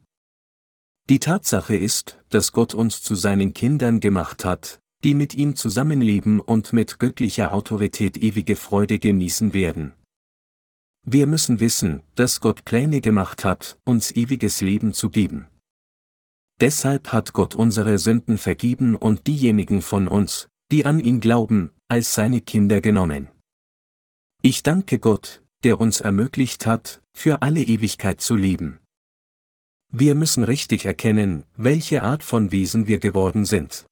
Die 1.09 1.19
Tatsache 1.19 1.77
ist, 1.77 2.19
dass 2.29 2.53
Gott 2.53 2.75
uns 2.75 3.03
zu 3.03 3.15
seinen 3.15 3.55
Kindern 3.55 4.01
gemacht 4.01 4.45
hat, 4.45 4.81
die 5.03 5.15
mit 5.15 5.35
ihm 5.35 5.57
zusammenleben 5.57 6.41
und 6.41 6.73
mit 6.73 6.99
göttlicher 6.99 7.53
Autorität 7.53 8.17
ewige 8.17 8.57
Freude 8.57 8.99
genießen 8.99 9.53
werden. 9.53 9.93
Wir 11.05 11.27
müssen 11.27 11.59
wissen, 11.59 12.03
dass 12.15 12.41
Gott 12.41 12.65
Pläne 12.65 13.01
gemacht 13.01 13.45
hat, 13.45 13.79
uns 13.85 14.13
ewiges 14.13 14.61
Leben 14.61 14.93
zu 14.93 15.11
geben. 15.11 15.49
Deshalb 16.61 17.13
hat 17.13 17.33
Gott 17.33 17.57
unsere 17.57 17.99
Sünden 17.99 18.39
vergeben 18.39 18.95
und 18.95 19.27
diejenigen 19.27 19.83
von 19.83 20.07
uns, 20.07 20.49
die 20.71 20.87
an 20.87 21.01
ihn 21.01 21.19
glauben, 21.19 21.73
als 21.89 22.15
seine 22.15 22.41
Kinder 22.41 22.81
genommen. 22.81 23.29
Ich 24.43 24.63
danke 24.63 25.01
Gott, 25.01 25.43
der 25.65 25.81
uns 25.81 26.01
ermöglicht 26.01 26.67
hat, 26.67 27.03
für 27.13 27.43
alle 27.43 27.63
Ewigkeit 27.63 28.21
zu 28.21 28.37
leben. 28.37 28.79
Wir 29.95 30.15
müssen 30.15 30.43
richtig 30.43 30.87
erkennen, 30.87 31.45
welche 31.55 32.03
Art 32.03 32.23
von 32.23 32.51
Wesen 32.51 32.87
wir 32.87 32.99
geworden 32.99 33.45
sind. 33.45 33.85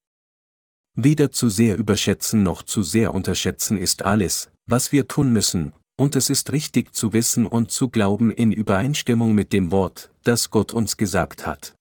Weder 0.97 1.31
zu 1.31 1.51
sehr 1.51 1.77
überschätzen 1.77 2.43
noch 2.43 2.63
zu 2.63 2.83
sehr 2.83 3.13
unterschätzen 3.13 3.77
ist 3.77 4.03
alles, 4.03 4.51
was 4.67 4.93
wir 4.93 5.09
tun 5.09 5.31
müssen, 5.31 5.75
und 5.99 6.17
es 6.17 6.31
ist 6.31 6.53
richtig 6.53 6.95
zu 6.95 7.13
wissen 7.13 7.47
und 7.47 7.71
zu 7.71 7.91
glauben 7.91 8.31
in 8.31 8.51
Übereinstimmung 8.51 9.35
mit 9.35 9.53
dem 9.53 9.71
Wort, 9.71 10.11
das 10.23 10.49
Gott 10.49 10.73
uns 10.73 10.97
gesagt 10.97 11.47
hat. 11.47 11.75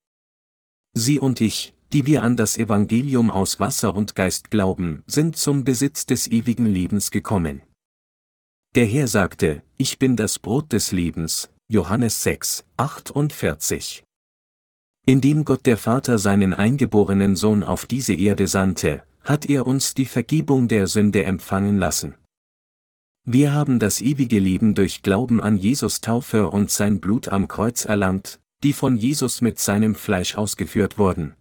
Sie 0.93 1.17
und 1.17 1.39
ich, 1.39 1.73
die 1.93 2.05
wir 2.05 2.21
an 2.21 2.35
das 2.35 2.57
Evangelium 2.57 3.31
aus 3.31 3.61
Wasser 3.61 3.95
und 3.95 4.15
Geist 4.15 4.51
glauben, 4.51 5.01
sind 5.07 5.38
zum 5.38 5.63
Besitz 5.63 6.05
des 6.05 6.27
ewigen 6.27 6.65
Lebens 6.65 7.09
gekommen. 7.09 7.61
Der 8.75 8.85
Herr 8.85 9.07
sagte, 9.07 9.63
ich 9.77 9.97
bin 9.97 10.17
das 10.17 10.39
Brot 10.39 10.73
des 10.73 10.91
Lebens, 10.91 11.49
Johannes 11.69 12.21
6, 12.23 12.65
48. 12.75 14.03
Indem 15.06 15.46
Gott 15.46 15.65
der 15.65 15.77
Vater 15.77 16.18
seinen 16.18 16.53
eingeborenen 16.53 17.36
Sohn 17.36 17.63
auf 17.63 17.86
diese 17.86 18.13
Erde 18.13 18.48
sandte, 18.48 19.03
hat 19.24 19.46
er 19.48 19.68
uns 19.68 19.94
die 19.94 20.06
Vergebung 20.06 20.68
der 20.68 20.88
Sünde 20.88 21.24
empfangen 21.24 21.77
lassen. 21.77 22.15
Wir 23.25 23.53
haben 23.53 23.79
das 23.79 24.01
ewige 24.01 24.39
Leben 24.39 24.75
durch 24.75 25.03
Glauben 25.03 25.41
an 25.41 25.58
Jesus 25.58 26.01
Taufe 26.01 26.50
und 26.50 26.72
sein 26.72 27.00
Blut 27.00 27.27
am 27.27 27.48
Kreuz 27.48 27.86
erlangt, 27.86 28.39
die 28.63 28.74
von 28.74 28.98
Jesus 28.98 29.41
mit 29.41 29.60
seinem 29.60 29.96
Fleisch 29.96 30.36
ausgeführt 30.36 30.98
wurden. 30.98 31.36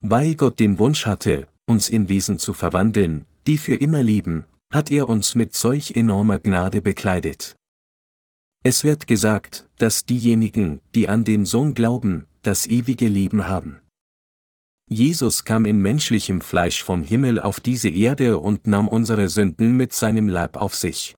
Weil 0.00 0.34
Gott 0.34 0.60
den 0.60 0.78
Wunsch 0.78 1.06
hatte, 1.06 1.48
uns 1.66 1.88
in 1.88 2.08
Wesen 2.08 2.38
zu 2.38 2.52
verwandeln, 2.52 3.26
die 3.46 3.58
für 3.58 3.74
immer 3.74 4.02
leben, 4.02 4.44
hat 4.70 4.90
er 4.90 5.08
uns 5.08 5.34
mit 5.34 5.54
solch 5.54 5.96
enormer 5.96 6.38
Gnade 6.38 6.82
bekleidet. 6.82 7.56
Es 8.62 8.84
wird 8.84 9.06
gesagt, 9.06 9.68
dass 9.78 10.04
diejenigen, 10.04 10.80
die 10.94 11.08
an 11.08 11.24
den 11.24 11.46
Sohn 11.46 11.74
glauben, 11.74 12.26
das 12.46 12.66
ewige 12.66 13.08
Leben 13.08 13.48
haben. 13.48 13.80
Jesus 14.88 15.44
kam 15.44 15.64
in 15.64 15.80
menschlichem 15.80 16.40
Fleisch 16.40 16.84
vom 16.84 17.02
Himmel 17.02 17.40
auf 17.40 17.58
diese 17.58 17.88
Erde 17.88 18.38
und 18.38 18.68
nahm 18.68 18.86
unsere 18.86 19.28
Sünden 19.28 19.76
mit 19.76 19.92
seinem 19.92 20.28
Leib 20.28 20.56
auf 20.56 20.76
sich. 20.76 21.16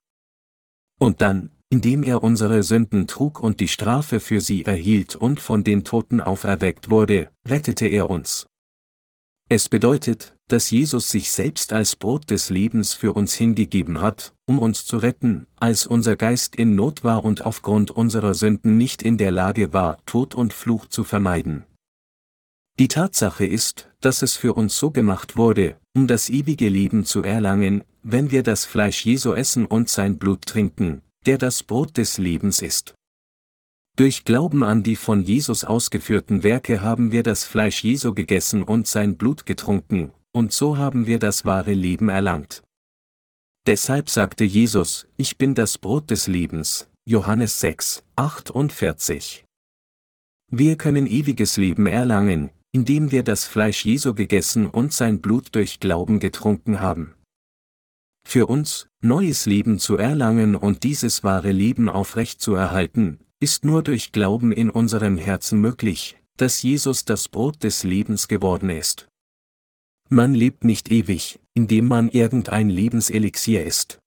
Und 0.98 1.20
dann, 1.20 1.50
indem 1.68 2.02
er 2.02 2.22
unsere 2.22 2.62
Sünden 2.62 3.06
trug 3.06 3.40
und 3.40 3.60
die 3.60 3.68
Strafe 3.68 4.20
für 4.20 4.40
sie 4.40 4.64
erhielt 4.64 5.16
und 5.16 5.38
von 5.38 5.64
den 5.64 5.84
Toten 5.84 6.22
auferweckt 6.22 6.88
wurde, 6.88 7.30
rettete 7.46 7.86
er 7.86 8.08
uns. 8.08 8.46
Es 9.50 9.68
bedeutet, 9.68 10.37
dass 10.48 10.70
Jesus 10.70 11.10
sich 11.10 11.30
selbst 11.30 11.72
als 11.72 11.94
Brot 11.94 12.30
des 12.30 12.50
Lebens 12.50 12.94
für 12.94 13.12
uns 13.12 13.34
hingegeben 13.34 14.00
hat, 14.00 14.34
um 14.46 14.58
uns 14.58 14.86
zu 14.86 14.96
retten, 14.96 15.46
als 15.56 15.86
unser 15.86 16.16
Geist 16.16 16.56
in 16.56 16.74
Not 16.74 17.04
war 17.04 17.24
und 17.24 17.44
aufgrund 17.44 17.90
unserer 17.90 18.34
Sünden 18.34 18.78
nicht 18.78 19.02
in 19.02 19.18
der 19.18 19.30
Lage 19.30 19.72
war, 19.72 19.98
Tod 20.06 20.34
und 20.34 20.52
Fluch 20.52 20.86
zu 20.86 21.04
vermeiden. 21.04 21.64
Die 22.78 22.88
Tatsache 22.88 23.44
ist, 23.44 23.90
dass 24.00 24.22
es 24.22 24.36
für 24.36 24.54
uns 24.54 24.78
so 24.78 24.90
gemacht 24.90 25.36
wurde, 25.36 25.76
um 25.94 26.06
das 26.06 26.30
ewige 26.30 26.68
Leben 26.68 27.04
zu 27.04 27.22
erlangen, 27.22 27.84
wenn 28.02 28.30
wir 28.30 28.42
das 28.42 28.64
Fleisch 28.64 29.04
Jesu 29.04 29.32
essen 29.32 29.66
und 29.66 29.88
sein 29.88 30.16
Blut 30.18 30.46
trinken, 30.46 31.02
der 31.26 31.38
das 31.38 31.62
Brot 31.62 31.96
des 31.96 32.18
Lebens 32.18 32.62
ist. 32.62 32.94
Durch 33.96 34.24
Glauben 34.24 34.62
an 34.62 34.84
die 34.84 34.94
von 34.94 35.24
Jesus 35.24 35.64
ausgeführten 35.64 36.44
Werke 36.44 36.80
haben 36.80 37.10
wir 37.10 37.24
das 37.24 37.42
Fleisch 37.42 37.82
Jesu 37.82 38.14
gegessen 38.14 38.62
und 38.62 38.86
sein 38.86 39.16
Blut 39.16 39.44
getrunken, 39.44 40.12
und 40.38 40.52
so 40.52 40.76
haben 40.76 41.08
wir 41.08 41.18
das 41.18 41.44
wahre 41.44 41.72
Leben 41.72 42.08
erlangt. 42.08 42.62
Deshalb 43.66 44.08
sagte 44.08 44.44
Jesus, 44.44 45.08
ich 45.16 45.36
bin 45.36 45.56
das 45.56 45.78
Brot 45.78 46.12
des 46.12 46.28
Lebens, 46.28 46.88
Johannes 47.04 47.58
6, 47.58 48.04
48. 48.14 49.44
Wir 50.52 50.76
können 50.76 51.08
ewiges 51.08 51.56
Leben 51.56 51.86
erlangen, 51.86 52.50
indem 52.70 53.10
wir 53.10 53.24
das 53.24 53.46
Fleisch 53.46 53.84
Jesu 53.84 54.14
gegessen 54.14 54.66
und 54.68 54.92
sein 54.92 55.20
Blut 55.20 55.48
durch 55.56 55.80
Glauben 55.80 56.20
getrunken 56.20 56.78
haben. 56.78 57.14
Für 58.24 58.46
uns, 58.46 58.86
neues 59.00 59.44
Leben 59.44 59.80
zu 59.80 59.96
erlangen 59.96 60.54
und 60.54 60.84
dieses 60.84 61.24
wahre 61.24 61.50
Leben 61.50 61.88
aufrecht 61.88 62.40
zu 62.40 62.54
erhalten, 62.54 63.18
ist 63.40 63.64
nur 63.64 63.82
durch 63.82 64.12
Glauben 64.12 64.52
in 64.52 64.70
unserem 64.70 65.18
Herzen 65.18 65.60
möglich, 65.60 66.16
dass 66.36 66.62
Jesus 66.62 67.04
das 67.04 67.28
Brot 67.28 67.64
des 67.64 67.82
Lebens 67.82 68.28
geworden 68.28 68.70
ist. 68.70 69.08
Man 70.10 70.32
lebt 70.32 70.64
nicht 70.64 70.90
ewig, 70.90 71.38
indem 71.52 71.86
man 71.86 72.08
irgendein 72.08 72.70
Lebenselixier 72.70 73.64
ist. 73.64 73.98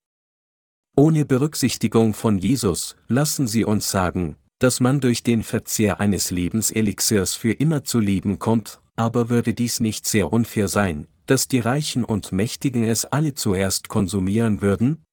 Ohne 0.96 1.24
Berücksichtigung 1.24 2.12
von 2.12 2.38
Jesus, 2.38 2.96
lassen 3.06 3.46
Sie 3.46 3.64
uns 3.64 3.90
sagen, 3.90 4.36
dass 4.58 4.80
man 4.80 5.00
durch 5.00 5.22
den 5.22 5.42
Verzehr 5.44 6.00
eines 6.00 6.30
Lebenselixiers 6.30 7.34
für 7.34 7.52
immer 7.52 7.84
zu 7.84 8.00
leben 8.00 8.40
kommt, 8.40 8.80
aber 8.96 9.30
würde 9.30 9.54
dies 9.54 9.80
nicht 9.80 10.06
sehr 10.06 10.32
unfair 10.32 10.68
sein, 10.68 11.06
dass 11.26 11.46
die 11.46 11.60
Reichen 11.60 12.04
und 12.04 12.32
Mächtigen 12.32 12.84
es 12.84 13.04
alle 13.04 13.34
zuerst 13.34 13.88
konsumieren 13.88 14.60
würden? 14.60 15.04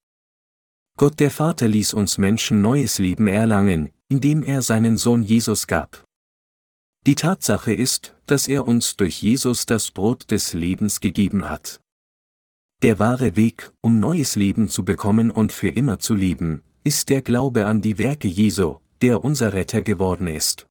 Gott 0.98 1.19
der 1.19 1.31
Vater 1.31 1.67
ließ 1.67 1.93
uns 1.93 2.17
Menschen 2.17 2.62
neues 2.62 2.98
Leben 2.98 3.27
erlangen, 3.27 3.91
indem 4.10 4.43
er 4.43 4.63
seinen 4.63 4.98
Sohn 4.98 5.22
Jesus 5.22 5.67
gab. 5.67 6.03
Die 7.08 7.15
Tatsache 7.15 7.74
ist, 7.74 8.15
dass 8.29 8.48
er 8.48 8.67
uns 8.67 8.95
durch 8.95 9.21
Jesus 9.21 9.65
das 9.65 9.91
Brot 9.91 10.29
des 10.31 10.53
Lebens 10.53 11.00
gegeben 11.00 11.50
hat. 11.50 11.81
Der 12.81 13.00
wahre 13.00 13.36
Weg, 13.36 13.71
um 13.81 14.00
neues 14.00 14.36
Leben 14.36 14.69
zu 14.69 14.86
bekommen 14.86 15.31
und 15.31 15.51
für 15.51 15.69
immer 15.69 16.00
zu 16.00 16.13
leben, 16.13 16.62
ist 16.83 17.09
der 17.09 17.21
Glaube 17.21 17.65
an 17.65 17.81
die 17.81 17.98
Werke 17.98 18.27
Jesu, 18.27 18.77
der 19.01 19.24
unser 19.24 19.53
Retter 19.53 19.81
geworden 19.81 20.27
ist. 20.27 20.67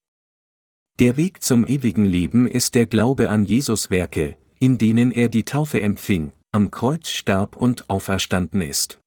Der 1.01 1.17
Weg 1.17 1.43
zum 1.43 1.67
ewigen 1.67 2.05
Leben 2.05 2.47
ist 2.47 2.75
der 2.75 2.87
Glaube 2.87 3.29
an 3.29 3.45
Jesus 3.45 3.91
Werke, 3.91 4.37
in 4.59 4.79
denen 4.79 5.13
er 5.13 5.29
die 5.29 5.45
Taufe 5.45 5.81
empfing, 5.81 6.33
am 6.51 6.71
Kreuz 6.71 7.09
starb 7.09 7.57
und 7.57 7.91
auferstanden 7.91 8.63
ist. 8.63 9.01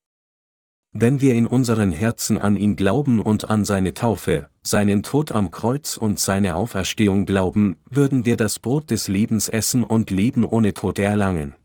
Wenn 0.94 1.22
wir 1.22 1.36
in 1.36 1.48
unseren 1.48 1.94
Herzen 1.94 2.38
an 2.38 2.58
ihn 2.58 2.76
glauben 2.76 3.22
und 3.22 3.50
an 3.50 3.64
seine 3.64 3.94
Taufe, 3.94 4.50
seinen 4.62 5.04
Tod 5.04 5.32
am 5.32 5.50
Kreuz 5.50 5.96
und 5.96 6.20
seine 6.20 6.56
Auferstehung 6.56 7.26
glauben, 7.26 7.78
würden 7.90 8.26
wir 8.26 8.36
das 8.36 8.60
Brot 8.60 8.92
des 8.92 9.08
Lebens 9.08 9.48
essen 9.48 9.86
und 9.86 10.10
Leben 10.10 10.44
ohne 10.44 10.74
Tod 10.74 11.00
erlangen. 11.00 11.56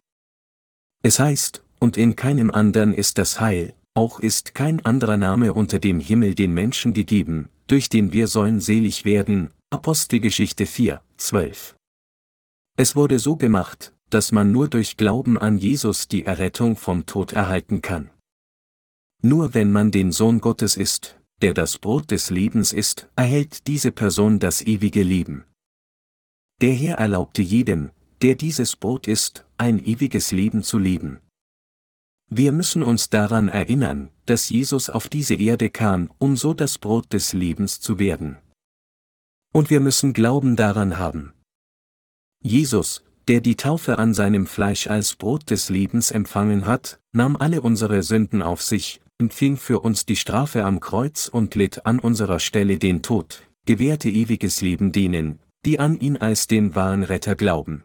Es 1.02 1.18
heißt, 1.18 1.64
und 1.80 1.96
in 1.96 2.14
keinem 2.14 2.52
anderen 2.52 2.94
ist 2.94 3.18
das 3.18 3.40
Heil, 3.40 3.74
auch 3.94 4.20
ist 4.20 4.54
kein 4.54 4.84
anderer 4.86 5.16
Name 5.16 5.54
unter 5.54 5.80
dem 5.80 5.98
Himmel 5.98 6.36
den 6.36 6.54
Menschen 6.54 6.94
gegeben, 6.94 7.48
durch 7.66 7.88
den 7.88 8.12
wir 8.12 8.28
sollen 8.28 8.60
selig 8.60 9.04
werden. 9.04 9.50
Apostelgeschichte 9.70 10.66
4, 10.66 11.00
12. 11.16 11.74
Es 12.76 12.94
wurde 12.94 13.18
so 13.18 13.34
gemacht, 13.34 13.92
dass 14.08 14.30
man 14.30 14.52
nur 14.52 14.68
durch 14.68 14.96
Glauben 14.96 15.36
an 15.36 15.58
Jesus 15.58 16.06
die 16.06 16.24
Errettung 16.24 16.76
vom 16.76 17.06
Tod 17.06 17.32
erhalten 17.32 17.82
kann. 17.82 18.10
Nur 19.22 19.54
wenn 19.54 19.72
man 19.72 19.90
den 19.90 20.12
Sohn 20.12 20.40
Gottes 20.40 20.76
ist, 20.76 21.18
der 21.42 21.54
das 21.54 21.78
Brot 21.78 22.10
des 22.10 22.30
Lebens 22.30 22.72
ist, 22.72 23.08
erhält 23.16 23.66
diese 23.66 23.92
Person 23.92 24.38
das 24.38 24.62
ewige 24.62 25.02
Leben. 25.02 25.44
Der 26.60 26.72
Herr 26.72 26.96
erlaubte 26.96 27.42
jedem, 27.42 27.90
der 28.22 28.34
dieses 28.34 28.76
Brot 28.76 29.08
ist, 29.08 29.44
ein 29.58 29.84
ewiges 29.84 30.32
Leben 30.32 30.62
zu 30.62 30.78
leben. 30.78 31.20
Wir 32.28 32.50
müssen 32.50 32.82
uns 32.82 33.10
daran 33.10 33.48
erinnern, 33.48 34.10
dass 34.24 34.48
Jesus 34.48 34.90
auf 34.90 35.08
diese 35.08 35.34
Erde 35.34 35.70
kam, 35.70 36.10
um 36.18 36.36
so 36.36 36.54
das 36.54 36.78
Brot 36.78 37.12
des 37.12 37.32
Lebens 37.32 37.80
zu 37.80 37.98
werden. 37.98 38.38
Und 39.52 39.70
wir 39.70 39.80
müssen 39.80 40.12
Glauben 40.12 40.56
daran 40.56 40.98
haben. 40.98 41.34
Jesus, 42.42 43.04
der 43.28 43.40
die 43.40 43.56
Taufe 43.56 43.98
an 43.98 44.12
seinem 44.14 44.46
Fleisch 44.46 44.86
als 44.86 45.14
Brot 45.14 45.50
des 45.50 45.68
Lebens 45.68 46.10
empfangen 46.10 46.66
hat, 46.66 47.00
nahm 47.12 47.36
alle 47.36 47.60
unsere 47.60 48.02
Sünden 48.02 48.42
auf 48.42 48.62
sich, 48.62 49.00
empfing 49.18 49.56
für 49.56 49.80
uns 49.80 50.04
die 50.04 50.16
Strafe 50.16 50.64
am 50.64 50.80
Kreuz 50.80 51.28
und 51.28 51.54
litt 51.54 51.86
an 51.86 51.98
unserer 51.98 52.38
Stelle 52.38 52.78
den 52.78 53.02
Tod, 53.02 53.42
gewährte 53.64 54.10
ewiges 54.10 54.60
Leben 54.60 54.92
denen, 54.92 55.38
die 55.64 55.78
an 55.78 55.98
ihn 55.98 56.16
als 56.16 56.46
den 56.46 56.74
wahren 56.74 57.02
Retter 57.02 57.34
glauben. 57.34 57.82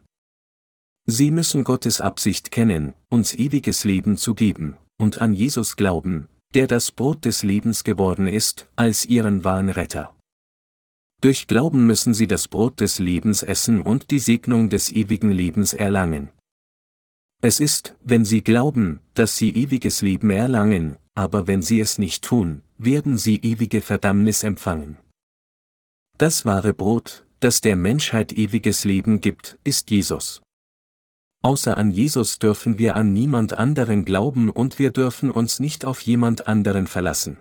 Sie 1.06 1.32
müssen 1.32 1.64
Gottes 1.64 2.00
Absicht 2.00 2.52
kennen, 2.52 2.94
uns 3.10 3.34
ewiges 3.34 3.84
Leben 3.86 4.18
zu 4.18 4.36
geben, 4.36 4.78
und 5.00 5.22
an 5.22 5.34
Jesus 5.34 5.76
glauben, 5.76 6.28
der 6.54 6.68
das 6.68 6.92
Brot 6.92 7.26
des 7.26 7.44
Lebens 7.44 7.84
geworden 7.84 8.28
ist, 8.28 8.68
als 8.76 9.06
ihren 9.06 9.44
wahren 9.44 9.70
Retter. 9.70 10.16
Durch 11.22 11.48
Glauben 11.48 11.86
müssen 11.86 12.14
sie 12.14 12.28
das 12.28 12.48
Brot 12.48 12.80
des 12.80 12.98
Lebens 12.98 13.44
essen 13.44 13.82
und 13.82 14.10
die 14.10 14.20
Segnung 14.20 14.70
des 14.70 14.92
ewigen 14.92 15.32
Lebens 15.32 15.74
erlangen. 15.74 16.30
Es 17.44 17.60
ist, 17.60 17.96
wenn 18.04 18.26
sie 18.26 18.44
glauben, 18.44 19.00
dass 19.14 19.38
sie 19.38 19.52
ewiges 19.52 20.02
Leben 20.02 20.30
erlangen, 20.32 20.98
aber 21.16 21.48
wenn 21.48 21.62
sie 21.62 21.80
es 21.80 21.98
nicht 21.98 22.24
tun, 22.24 22.62
werden 22.78 23.18
sie 23.18 23.38
ewige 23.38 23.82
Verdammnis 23.82 24.44
empfangen. 24.44 24.98
Das 26.18 26.46
wahre 26.46 26.74
Brot, 26.74 27.26
das 27.40 27.62
der 27.62 27.76
Menschheit 27.76 28.32
ewiges 28.34 28.86
Leben 28.86 29.22
gibt, 29.22 29.58
ist 29.64 29.90
Jesus. 29.92 30.42
Außer 31.44 31.78
an 31.78 31.90
Jesus 31.90 32.38
dürfen 32.38 32.78
wir 32.78 32.96
an 32.96 33.14
niemand 33.14 33.54
anderen 33.54 34.06
glauben 34.06 34.50
und 34.50 34.78
wir 34.78 34.92
dürfen 34.92 35.32
uns 35.32 35.60
nicht 35.60 35.86
auf 35.86 36.02
jemand 36.02 36.48
anderen 36.48 36.86
verlassen. 36.86 37.38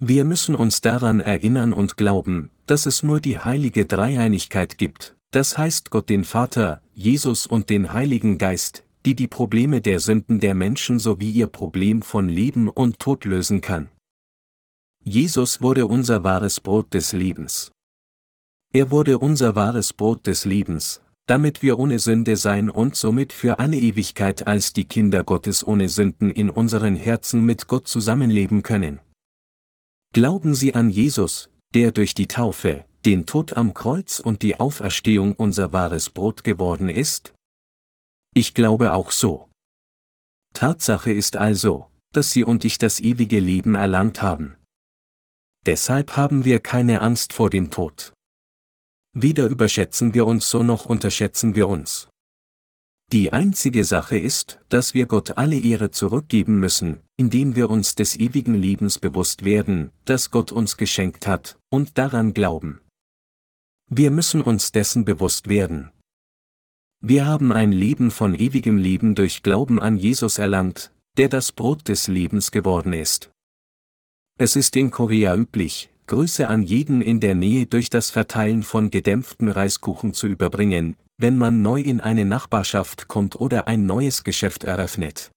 Wir 0.00 0.24
müssen 0.24 0.54
uns 0.54 0.80
daran 0.80 1.20
erinnern 1.20 1.72
und 1.72 1.96
glauben, 1.96 2.50
dass 2.66 2.86
es 2.86 3.02
nur 3.02 3.20
die 3.20 3.38
heilige 3.38 3.84
Dreieinigkeit 3.86 4.78
gibt, 4.78 5.14
das 5.30 5.56
heißt 5.56 5.90
Gott 5.90 6.08
den 6.08 6.24
Vater, 6.24 6.82
Jesus 6.94 7.46
und 7.46 7.70
den 7.70 7.92
Heiligen 7.92 8.38
Geist, 8.38 8.82
die 9.06 9.14
die 9.14 9.28
Probleme 9.28 9.80
der 9.80 10.00
Sünden 10.00 10.40
der 10.40 10.54
Menschen 10.54 10.98
sowie 10.98 11.30
ihr 11.30 11.46
Problem 11.46 12.02
von 12.02 12.28
Leben 12.28 12.68
und 12.68 12.98
Tod 12.98 13.24
lösen 13.24 13.60
kann. 13.60 13.88
Jesus 15.02 15.62
wurde 15.62 15.86
unser 15.86 16.24
wahres 16.24 16.60
Brot 16.60 16.92
des 16.92 17.12
Lebens. 17.12 17.72
Er 18.72 18.90
wurde 18.90 19.18
unser 19.18 19.56
wahres 19.56 19.92
Brot 19.92 20.26
des 20.26 20.44
Lebens, 20.44 21.00
damit 21.26 21.62
wir 21.62 21.78
ohne 21.78 21.98
Sünde 21.98 22.36
sein 22.36 22.68
und 22.68 22.94
somit 22.96 23.32
für 23.32 23.58
alle 23.58 23.76
Ewigkeit 23.76 24.46
als 24.46 24.72
die 24.72 24.84
Kinder 24.84 25.24
Gottes 25.24 25.66
ohne 25.66 25.88
Sünden 25.88 26.30
in 26.30 26.50
unseren 26.50 26.96
Herzen 26.96 27.44
mit 27.44 27.66
Gott 27.66 27.88
zusammenleben 27.88 28.62
können. 28.62 29.00
Glauben 30.12 30.54
Sie 30.54 30.74
an 30.74 30.90
Jesus, 30.90 31.50
der 31.74 31.92
durch 31.92 32.14
die 32.14 32.26
Taufe, 32.26 32.84
den 33.04 33.26
Tod 33.26 33.56
am 33.56 33.74
Kreuz 33.74 34.20
und 34.20 34.42
die 34.42 34.60
Auferstehung 34.60 35.32
unser 35.32 35.72
wahres 35.72 36.10
Brot 36.10 36.44
geworden 36.44 36.88
ist? 36.88 37.32
Ich 38.34 38.54
glaube 38.54 38.92
auch 38.92 39.10
so. 39.10 39.48
Tatsache 40.54 41.12
ist 41.12 41.36
also, 41.36 41.90
dass 42.12 42.30
Sie 42.30 42.44
und 42.44 42.64
ich 42.64 42.78
das 42.78 43.00
ewige 43.00 43.40
Leben 43.40 43.74
erlangt 43.74 44.22
haben. 44.22 44.56
Deshalb 45.66 46.16
haben 46.16 46.44
wir 46.44 46.60
keine 46.60 47.02
Angst 47.02 47.32
vor 47.32 47.50
dem 47.50 47.70
Tod. 47.70 48.12
Weder 49.12 49.46
überschätzen 49.46 50.14
wir 50.14 50.26
uns 50.26 50.48
so 50.48 50.62
noch 50.62 50.86
unterschätzen 50.86 51.54
wir 51.54 51.68
uns. 51.68 52.08
Die 53.12 53.32
einzige 53.32 53.84
Sache 53.84 54.16
ist, 54.16 54.60
dass 54.68 54.94
wir 54.94 55.06
Gott 55.06 55.36
alle 55.36 55.58
Ehre 55.58 55.90
zurückgeben 55.90 56.60
müssen, 56.60 57.00
indem 57.16 57.56
wir 57.56 57.68
uns 57.68 57.96
des 57.96 58.16
ewigen 58.16 58.54
Lebens 58.54 59.00
bewusst 59.00 59.44
werden, 59.44 59.90
das 60.04 60.30
Gott 60.30 60.52
uns 60.52 60.76
geschenkt 60.76 61.26
hat, 61.26 61.58
und 61.70 61.98
daran 61.98 62.34
glauben. 62.34 62.80
Wir 63.88 64.12
müssen 64.12 64.42
uns 64.42 64.70
dessen 64.70 65.04
bewusst 65.04 65.48
werden. 65.48 65.90
Wir 67.02 67.24
haben 67.24 67.50
ein 67.50 67.72
Leben 67.72 68.10
von 68.10 68.34
ewigem 68.34 68.76
Leben 68.76 69.14
durch 69.14 69.42
Glauben 69.42 69.80
an 69.80 69.96
Jesus 69.96 70.36
erlangt, 70.36 70.92
der 71.16 71.30
das 71.30 71.50
Brot 71.50 71.88
des 71.88 72.08
Lebens 72.08 72.50
geworden 72.50 72.92
ist. 72.92 73.30
Es 74.38 74.54
ist 74.54 74.76
in 74.76 74.90
Korea 74.90 75.34
üblich, 75.34 75.90
Grüße 76.08 76.46
an 76.46 76.62
jeden 76.62 77.00
in 77.00 77.18
der 77.18 77.34
Nähe 77.34 77.64
durch 77.64 77.88
das 77.88 78.10
Verteilen 78.10 78.62
von 78.62 78.90
gedämpften 78.90 79.48
Reiskuchen 79.48 80.12
zu 80.12 80.26
überbringen, 80.26 80.96
wenn 81.16 81.38
man 81.38 81.62
neu 81.62 81.80
in 81.80 82.00
eine 82.00 82.26
Nachbarschaft 82.26 83.08
kommt 83.08 83.34
oder 83.40 83.66
ein 83.66 83.86
neues 83.86 84.22
Geschäft 84.22 84.64
eröffnet. 84.64 85.30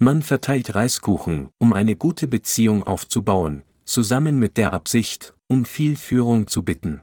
Man 0.00 0.22
verteilt 0.22 0.74
Reiskuchen, 0.74 1.48
um 1.58 1.74
eine 1.74 1.94
gute 1.94 2.26
Beziehung 2.26 2.82
aufzubauen, 2.82 3.62
zusammen 3.84 4.40
mit 4.40 4.56
der 4.56 4.72
Absicht, 4.72 5.32
um 5.46 5.64
viel 5.64 5.94
Führung 5.94 6.48
zu 6.48 6.64
bitten. 6.64 7.02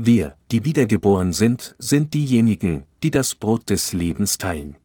Wir, 0.00 0.36
die 0.52 0.64
wiedergeboren 0.64 1.32
sind, 1.32 1.74
sind 1.80 2.14
diejenigen, 2.14 2.84
die 3.02 3.10
das 3.10 3.34
Brot 3.34 3.68
des 3.68 3.92
Lebens 3.92 4.38
teilen. 4.38 4.76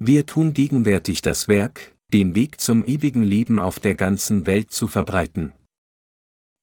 Wir 0.00 0.26
tun 0.26 0.52
gegenwärtig 0.52 1.22
das 1.22 1.46
Werk, 1.46 1.94
den 2.12 2.34
Weg 2.34 2.60
zum 2.60 2.84
ewigen 2.84 3.22
Leben 3.22 3.60
auf 3.60 3.78
der 3.78 3.94
ganzen 3.94 4.46
Welt 4.46 4.72
zu 4.72 4.88
verbreiten. 4.88 5.52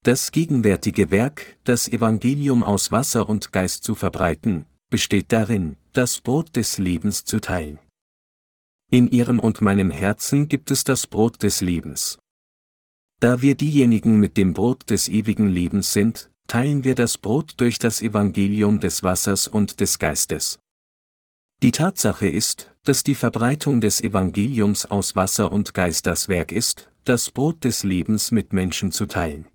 Das 0.03 0.33
gegenwärtige 0.33 1.10
Werk, 1.10 1.57
das 1.63 1.88
Evangelium 1.88 2.63
aus 2.63 2.91
Wasser 2.91 3.29
und 3.29 3.53
Geist 3.53 3.86
zu 3.86 3.95
verbreiten, 3.95 4.65
besteht 4.89 5.31
darin, 5.31 5.77
das 5.93 6.19
Brot 6.19 6.53
des 6.57 6.77
Lebens 6.79 7.23
zu 7.23 7.39
teilen. 7.39 7.79
In 8.91 9.10
ihrem 9.10 9.39
und 9.39 9.62
meinem 9.62 9.89
Herzen 9.89 10.49
gibt 10.49 10.69
es 10.69 10.83
das 10.83 11.07
Brot 11.07 11.43
des 11.43 11.62
Lebens. 11.62 12.19
Da 13.21 13.41
wir 13.41 13.55
diejenigen 13.55 14.19
mit 14.19 14.36
dem 14.36 14.53
Brot 14.53 14.89
des 14.89 15.07
ewigen 15.07 15.47
Lebens 15.47 15.93
sind, 15.93 16.29
teilen 16.47 16.83
wir 16.83 16.95
das 16.95 17.17
Brot 17.17 17.53
durch 17.57 17.77
das 17.77 18.01
Evangelium 18.01 18.79
des 18.79 19.03
Wassers 19.03 19.47
und 19.47 19.79
des 19.79 19.99
Geistes. 19.99 20.60
Die 21.62 21.71
Tatsache 21.71 22.27
ist, 22.27 22.71
dass 22.83 23.03
die 23.03 23.15
Verbreitung 23.15 23.81
des 23.81 24.01
Evangeliums 24.01 24.86
aus 24.86 25.15
Wasser 25.15 25.51
und 25.51 25.73
Geist 25.73 26.05
das 26.05 26.29
Werk 26.29 26.51
ist, 26.51 26.89
das 27.03 27.31
Brot 27.31 27.63
des 27.63 27.83
Lebens 27.83 28.31
mit 28.31 28.53
Menschen 28.53 28.91
zu 28.91 29.07
teilen. 29.07 29.47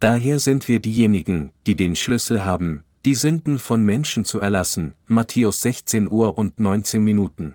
Daher 0.00 0.38
sind 0.38 0.68
wir 0.68 0.80
diejenigen, 0.80 1.52
die 1.66 1.74
den 1.74 1.96
Schlüssel 1.96 2.44
haben, 2.44 2.84
die 3.04 3.14
Sünden 3.14 3.58
von 3.58 3.84
Menschen 3.84 4.24
zu 4.24 4.40
erlassen, 4.40 4.94
Matthäus 5.06 5.60
16 5.62 6.10
Uhr 6.10 6.38
und 6.38 6.60
19 6.60 7.02
Minuten. 7.02 7.54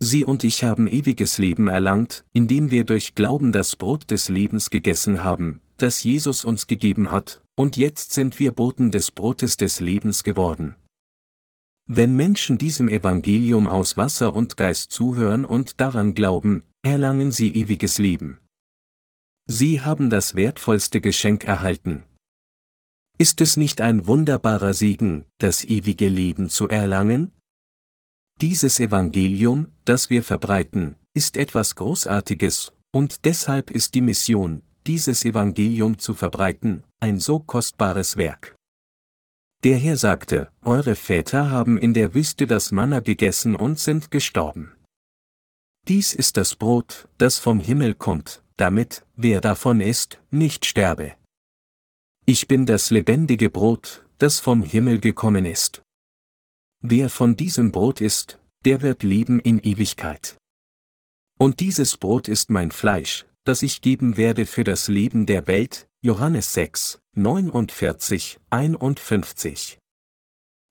Sie 0.00 0.24
und 0.24 0.44
ich 0.44 0.62
haben 0.62 0.86
ewiges 0.86 1.38
Leben 1.38 1.66
erlangt, 1.68 2.24
indem 2.32 2.70
wir 2.70 2.84
durch 2.84 3.14
Glauben 3.14 3.50
das 3.50 3.74
Brot 3.74 4.10
des 4.10 4.28
Lebens 4.28 4.70
gegessen 4.70 5.24
haben, 5.24 5.60
das 5.76 6.04
Jesus 6.04 6.44
uns 6.44 6.68
gegeben 6.68 7.10
hat, 7.10 7.42
und 7.56 7.76
jetzt 7.76 8.12
sind 8.12 8.38
wir 8.38 8.52
Boten 8.52 8.92
des 8.92 9.10
Brotes 9.10 9.56
des 9.56 9.80
Lebens 9.80 10.22
geworden. 10.22 10.76
Wenn 11.86 12.14
Menschen 12.14 12.58
diesem 12.58 12.88
Evangelium 12.88 13.66
aus 13.66 13.96
Wasser 13.96 14.36
und 14.36 14.56
Geist 14.56 14.92
zuhören 14.92 15.44
und 15.44 15.80
daran 15.80 16.14
glauben, 16.14 16.62
erlangen 16.82 17.32
sie 17.32 17.54
ewiges 17.54 17.98
Leben. 17.98 18.38
Sie 19.46 19.80
haben 19.80 20.10
das 20.10 20.34
wertvollste 20.34 21.00
Geschenk 21.00 21.44
erhalten. 21.44 22.04
Ist 23.16 23.40
es 23.40 23.56
nicht 23.56 23.80
ein 23.80 24.06
wunderbarer 24.06 24.74
Segen, 24.74 25.24
das 25.38 25.64
ewige 25.64 26.08
Leben 26.08 26.50
zu 26.50 26.68
erlangen? 26.68 27.32
Dieses 28.40 28.78
Evangelium, 28.78 29.72
das 29.84 30.10
wir 30.10 30.22
verbreiten, 30.22 30.94
ist 31.12 31.36
etwas 31.36 31.74
Großartiges, 31.74 32.72
und 32.92 33.24
deshalb 33.24 33.72
ist 33.72 33.96
die 33.96 34.00
Mission, 34.00 34.62
dieses 34.86 35.24
Evangelium 35.24 35.98
zu 35.98 36.14
verbreiten, 36.14 36.84
ein 37.00 37.18
so 37.18 37.40
kostbares 37.40 38.16
Werk. 38.16 38.54
Der 39.64 39.76
Herr 39.76 39.96
sagte, 39.96 40.52
Eure 40.62 40.94
Väter 40.94 41.50
haben 41.50 41.78
in 41.78 41.94
der 41.94 42.14
Wüste 42.14 42.46
das 42.46 42.70
Manna 42.70 43.00
gegessen 43.00 43.56
und 43.56 43.80
sind 43.80 44.12
gestorben. 44.12 44.72
Dies 45.88 46.14
ist 46.14 46.36
das 46.36 46.54
Brot, 46.54 47.08
das 47.18 47.40
vom 47.40 47.58
Himmel 47.58 47.94
kommt, 47.94 48.44
damit, 48.56 49.04
wer 49.16 49.40
davon 49.40 49.80
isst, 49.80 50.20
nicht 50.30 50.64
sterbe. 50.64 51.14
Ich 52.24 52.46
bin 52.46 52.66
das 52.66 52.90
lebendige 52.90 53.50
Brot, 53.50 54.06
das 54.18 54.38
vom 54.38 54.62
Himmel 54.62 55.00
gekommen 55.00 55.44
ist. 55.44 55.82
Wer 56.80 57.10
von 57.10 57.34
diesem 57.34 57.72
Brot 57.72 58.00
isst, 58.00 58.38
der 58.64 58.82
wird 58.82 59.02
leben 59.02 59.40
in 59.40 59.58
Ewigkeit. 59.58 60.36
Und 61.36 61.58
dieses 61.58 61.96
Brot 61.96 62.28
ist 62.28 62.50
mein 62.50 62.70
Fleisch, 62.70 63.26
das 63.42 63.62
ich 63.62 63.80
geben 63.80 64.16
werde 64.16 64.46
für 64.46 64.62
das 64.62 64.86
Leben 64.86 65.26
der 65.26 65.48
Welt, 65.48 65.88
Johannes 66.02 66.52
6, 66.52 67.00
49, 67.16 68.38
51. 68.50 69.78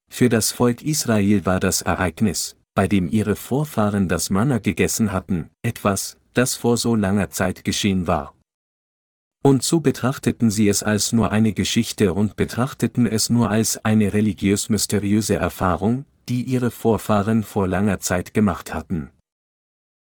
Für 0.10 0.30
das 0.30 0.54
Volk 0.54 0.82
Israel 0.82 1.46
war 1.46 1.60
das 1.60 1.82
Ereignis, 1.82 2.56
bei 2.74 2.88
dem 2.88 3.10
ihre 3.10 3.36
Vorfahren 3.36 4.08
das 4.08 4.30
Manna 4.30 4.60
gegessen 4.60 5.12
hatten, 5.12 5.50
etwas, 5.62 6.18
das 6.34 6.56
vor 6.56 6.78
so 6.78 6.96
langer 6.96 7.32
Zeit 7.32 7.66
geschehen 7.66 8.08
war. 8.08 8.34
Und 9.44 9.64
so 9.64 9.80
betrachteten 9.80 10.52
sie 10.52 10.68
es 10.68 10.84
als 10.84 11.14
nur 11.14 11.32
eine 11.32 11.54
Geschichte 11.54 12.14
und 12.14 12.36
betrachteten 12.36 13.06
es 13.06 13.30
nur 13.30 13.50
als 13.50 13.84
eine 13.86 14.14
religiös-mysteriöse 14.14 15.36
Erfahrung, 15.36 16.06
die 16.28 16.44
ihre 16.44 16.72
Vorfahren 16.72 17.44
vor 17.44 17.68
langer 17.68 18.00
Zeit 18.00 18.34
gemacht 18.34 18.74
hatten. 18.74 19.12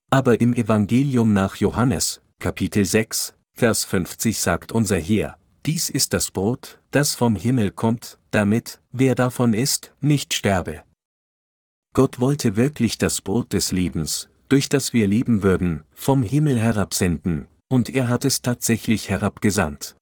Aber 0.09 0.39
im 0.41 0.53
Evangelium 0.53 1.33
nach 1.33 1.57
Johannes, 1.57 2.21
Kapitel 2.39 2.85
6, 2.85 3.35
Vers 3.53 3.83
50 3.85 4.39
sagt 4.39 4.71
unser 4.71 4.97
Herr, 4.97 5.37
dies 5.65 5.89
ist 5.89 6.13
das 6.13 6.31
Brot, 6.31 6.79
das 6.91 7.15
vom 7.15 7.35
Himmel 7.35 7.71
kommt, 7.71 8.19
damit, 8.31 8.79
wer 8.91 9.15
davon 9.15 9.53
isst, 9.53 9.93
nicht 9.99 10.33
sterbe. 10.33 10.83
Gott 11.93 12.19
wollte 12.19 12.55
wirklich 12.55 12.97
das 12.97 13.21
Brot 13.21 13.53
des 13.53 13.71
Lebens, 13.71 14.29
durch 14.47 14.69
das 14.69 14.93
wir 14.93 15.07
leben 15.07 15.43
würden, 15.43 15.83
vom 15.93 16.23
Himmel 16.23 16.57
herabsenden, 16.59 17.47
und 17.69 17.89
er 17.89 18.07
hat 18.07 18.25
es 18.25 18.41
tatsächlich 18.41 19.09
herabgesandt. 19.09 19.95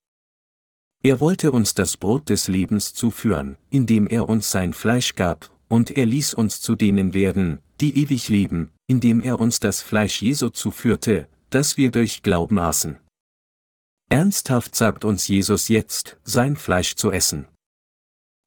Er 1.04 1.20
wollte 1.20 1.52
uns 1.52 1.74
das 1.74 1.98
Brot 1.98 2.30
des 2.30 2.48
Lebens 2.48 2.94
zuführen, 2.94 3.58
indem 3.70 4.08
er 4.08 4.28
uns 4.28 4.52
sein 4.52 4.74
Fleisch 4.74 5.16
gab, 5.16 5.52
und 5.68 5.92
er 5.92 6.06
ließ 6.06 6.34
uns 6.34 6.62
zu 6.62 6.76
denen 6.76 7.14
werden, 7.14 7.60
die 7.82 7.98
ewig 7.98 8.30
leben, 8.30 8.72
indem 8.88 9.22
er 9.22 9.40
uns 9.40 9.60
das 9.60 9.82
Fleisch 9.82 10.22
Jesu 10.22 10.50
zuführte, 10.50 11.28
das 11.50 11.78
wir 11.78 11.92
durch 11.92 12.24
Glauben 12.24 12.60
aßen. 12.60 12.98
Ernsthaft 14.10 14.76
sagt 14.76 15.04
uns 15.04 15.28
Jesus 15.28 15.68
jetzt, 15.68 16.18
sein 16.24 16.56
Fleisch 16.56 16.96
zu 16.96 17.12
essen. 17.12 17.48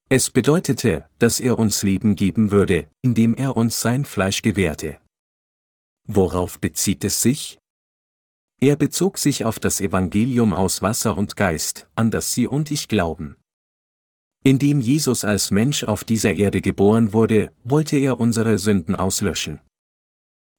Es 0.09 0.31
bedeutete, 0.31 1.09
dass 1.19 1.41
er 1.41 1.59
uns 1.59 1.83
Leben 1.83 2.15
geben 2.15 2.51
würde, 2.51 2.89
indem 3.03 3.35
er 3.35 3.57
uns 3.57 3.81
sein 3.81 4.05
Fleisch 4.05 4.43
gewährte. 4.43 4.99
Worauf 6.07 6.59
bezieht 6.61 7.05
es 7.05 7.21
sich? 7.21 7.58
Er 8.61 8.75
bezog 8.75 9.19
sich 9.19 9.45
auf 9.45 9.61
das 9.61 9.81
Evangelium 9.81 10.53
aus 10.53 10.83
Wasser 10.83 11.17
und 11.17 11.37
Geist, 11.37 11.89
an 11.95 12.11
das 12.11 12.33
Sie 12.33 12.49
und 12.49 12.73
ich 12.73 12.89
glauben. 12.89 13.37
Indem 14.43 14.81
Jesus 14.81 15.25
als 15.25 15.53
Mensch 15.53 15.85
auf 15.85 16.03
dieser 16.03 16.35
Erde 16.35 16.61
geboren 16.61 17.13
wurde, 17.13 17.53
wollte 17.63 17.97
er 17.99 18.19
unsere 18.19 18.59
Sünden 18.59 18.97
auslöschen. 18.97 19.61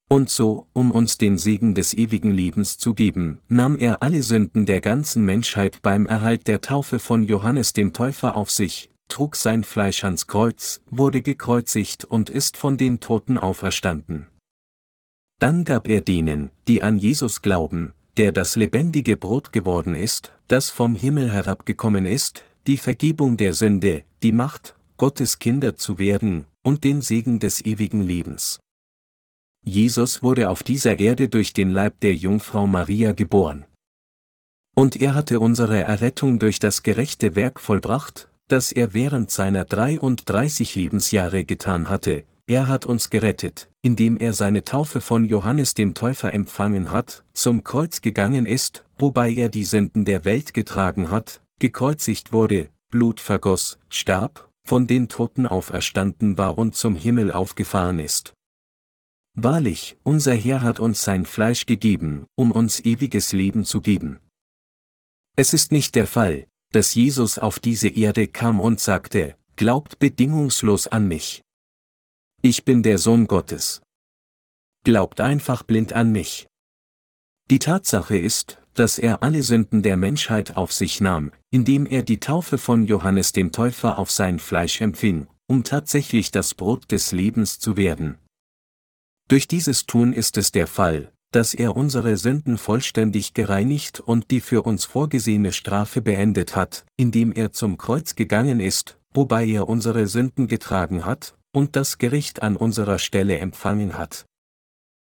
Und 0.10 0.30
so, 0.30 0.68
um 0.74 0.92
uns 0.92 1.18
den 1.18 1.38
Segen 1.38 1.76
des 1.76 1.94
ewigen 1.94 2.32
Lebens 2.32 2.78
zu 2.78 2.94
geben, 2.94 3.42
nahm 3.48 3.78
er 3.78 4.02
alle 4.02 4.24
Sünden 4.24 4.66
der 4.66 4.80
ganzen 4.80 5.26
Menschheit 5.26 5.82
beim 5.82 6.06
Erhalt 6.06 6.48
der 6.48 6.62
Taufe 6.62 7.00
von 7.00 7.24
Johannes 7.24 7.74
dem 7.74 7.92
Täufer 7.92 8.36
auf 8.36 8.50
sich, 8.50 8.90
trug 9.10 9.36
sein 9.36 9.64
Fleisch 9.66 10.06
ans 10.06 10.26
Kreuz, 10.26 10.82
wurde 10.90 11.22
gekreuzigt 11.22 12.06
und 12.06 12.30
ist 12.30 12.56
von 12.56 12.78
den 12.78 13.02
Toten 13.02 13.38
auferstanden. 13.38 14.28
Dann 15.40 15.64
gab 15.64 15.88
er 15.88 16.02
denen, 16.02 16.52
die 16.68 16.84
an 16.84 16.98
Jesus 16.98 17.42
glauben, 17.42 17.94
der 18.18 18.34
das 18.34 18.58
lebendige 18.58 19.16
Brot 19.16 19.54
geworden 19.54 19.96
ist, 19.96 20.34
das 20.50 20.70
vom 20.70 20.96
Himmel 20.96 21.32
herabgekommen 21.32 22.06
ist, 22.06 22.44
die 22.68 22.78
Vergebung 22.78 23.38
der 23.38 23.54
Sünde, 23.54 24.04
die 24.22 24.34
Macht, 24.34 24.76
Gottes 24.98 25.40
Kinder 25.40 25.78
zu 25.78 25.98
werden, 25.98 26.46
und 26.62 26.84
den 26.84 27.02
Segen 27.02 27.40
des 27.40 27.64
ewigen 27.64 28.02
Lebens. 28.02 28.60
Jesus 29.64 30.22
wurde 30.22 30.50
auf 30.50 30.62
dieser 30.64 31.00
Erde 31.00 31.30
durch 31.30 31.54
den 31.54 31.72
Leib 31.72 32.02
der 32.02 32.16
Jungfrau 32.16 32.68
Maria 32.68 33.14
geboren. 33.14 33.66
Und 34.76 34.96
er 34.98 35.14
hatte 35.14 35.40
unsere 35.40 35.84
Errettung 35.84 36.40
durch 36.40 36.60
das 36.60 36.84
gerechte 36.84 37.36
Werk 37.36 37.60
vollbracht, 37.60 38.30
das 38.48 38.72
er 38.72 38.94
während 38.94 39.32
seiner 39.32 39.66
33 39.66 40.76
Lebensjahre 40.76 41.46
getan 41.46 41.90
hatte, 41.90 42.24
er 42.50 42.68
hat 42.68 42.88
uns 42.88 43.12
gerettet, 43.12 43.70
indem 43.84 44.18
er 44.18 44.34
seine 44.34 44.64
Taufe 44.64 45.02
von 45.02 45.24
Johannes 45.24 45.76
dem 45.76 45.94
Täufer 45.94 46.34
empfangen 46.34 46.92
hat, 46.92 47.24
zum 47.32 47.64
Kreuz 47.64 48.02
gegangen 48.02 48.48
ist, 48.48 48.84
wobei 48.98 49.32
er 49.32 49.50
die 49.50 49.64
Sünden 49.64 50.04
der 50.04 50.26
Welt 50.26 50.56
getragen 50.56 51.12
hat, 51.12 51.44
gekreuzigt 51.60 52.34
wurde, 52.34 52.70
Blut 52.90 53.20
vergoss, 53.20 53.78
starb, 53.90 54.50
von 54.66 54.88
den 54.88 55.10
Toten 55.10 55.46
auferstanden 55.46 56.40
war 56.40 56.58
und 56.58 56.74
zum 56.74 56.96
Himmel 56.96 57.32
aufgefahren 57.32 58.00
ist. 58.00 58.34
Wahrlich, 59.36 59.98
unser 60.02 60.34
Herr 60.34 60.64
hat 60.64 60.80
uns 60.80 61.04
sein 61.04 61.26
Fleisch 61.26 61.68
gegeben, 61.68 62.26
um 62.36 62.52
uns 62.52 62.80
ewiges 62.80 63.32
Leben 63.32 63.64
zu 63.64 63.80
geben. 63.80 64.20
Es 65.36 65.54
ist 65.54 65.72
nicht 65.72 65.94
der 65.94 66.08
Fall, 66.08 66.48
dass 66.72 66.96
Jesus 66.96 67.38
auf 67.38 67.60
diese 67.60 67.90
Erde 67.90 68.28
kam 68.28 68.60
und 68.60 68.80
sagte, 68.80 69.36
glaubt 69.56 70.00
bedingungslos 70.00 70.88
an 70.88 71.08
mich. 71.08 71.44
Ich 72.42 72.64
bin 72.64 72.84
der 72.84 73.00
Sohn 73.00 73.28
Gottes. 73.28 73.82
Glaubt 74.86 75.20
einfach 75.20 75.62
blind 75.64 75.92
an 75.92 76.14
mich. 76.14 76.48
Die 77.52 77.60
Tatsache 77.60 78.18
ist, 78.18 78.62
dass 78.76 78.98
er 78.98 79.24
alle 79.24 79.44
Sünden 79.44 79.84
der 79.84 79.98
Menschheit 79.98 80.56
auf 80.56 80.72
sich 80.72 81.02
nahm, 81.02 81.34
indem 81.52 81.86
er 81.86 82.02
die 82.02 82.22
Taufe 82.22 82.58
von 82.58 82.86
Johannes 82.86 83.34
dem 83.34 83.52
Täufer 83.52 84.00
auf 84.00 84.10
sein 84.10 84.40
Fleisch 84.40 84.80
empfing, 84.80 85.28
um 85.48 85.66
tatsächlich 85.66 86.32
das 86.32 86.54
Brot 86.54 86.90
des 86.94 87.12
Lebens 87.12 87.60
zu 87.60 87.76
werden. 87.76 88.18
Durch 89.28 89.50
dieses 89.50 89.86
Tun 89.86 90.14
ist 90.14 90.38
es 90.38 90.54
der 90.54 90.68
Fall, 90.68 91.12
dass 91.32 91.54
er 91.54 91.76
unsere 91.76 92.16
Sünden 92.16 92.58
vollständig 92.58 93.34
gereinigt 93.34 94.00
und 94.00 94.32
die 94.32 94.40
für 94.40 94.62
uns 94.62 94.86
vorgesehene 94.86 95.52
Strafe 95.52 96.02
beendet 96.02 96.56
hat, 96.56 96.86
indem 96.96 97.34
er 97.34 97.52
zum 97.52 97.78
Kreuz 97.78 98.16
gegangen 98.16 98.62
ist, 98.62 98.98
wobei 99.14 99.46
er 99.46 99.68
unsere 99.68 100.08
Sünden 100.08 100.48
getragen 100.48 101.04
hat, 101.04 101.36
und 101.54 101.76
das 101.76 101.98
Gericht 101.98 102.42
an 102.42 102.56
unserer 102.56 103.00
Stelle 103.00 103.40
empfangen 103.40 103.98
hat. 103.98 104.26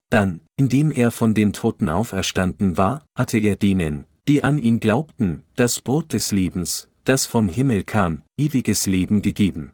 Dann, 0.10 0.42
indem 0.58 0.92
er 0.92 1.12
von 1.12 1.34
den 1.34 1.54
Toten 1.54 1.90
auferstanden 1.90 2.78
war, 2.78 3.06
hatte 3.16 3.40
er 3.40 3.56
denen, 3.56 4.06
die 4.28 4.44
an 4.44 4.58
ihn 4.58 4.80
glaubten, 4.80 5.44
das 5.56 5.82
Brot 5.82 6.14
des 6.14 6.32
Lebens, 6.32 6.88
das 7.04 7.26
vom 7.26 7.50
Himmel 7.50 7.84
kam, 7.84 8.24
ewiges 8.38 8.86
Leben 8.86 9.22
gegeben. 9.22 9.74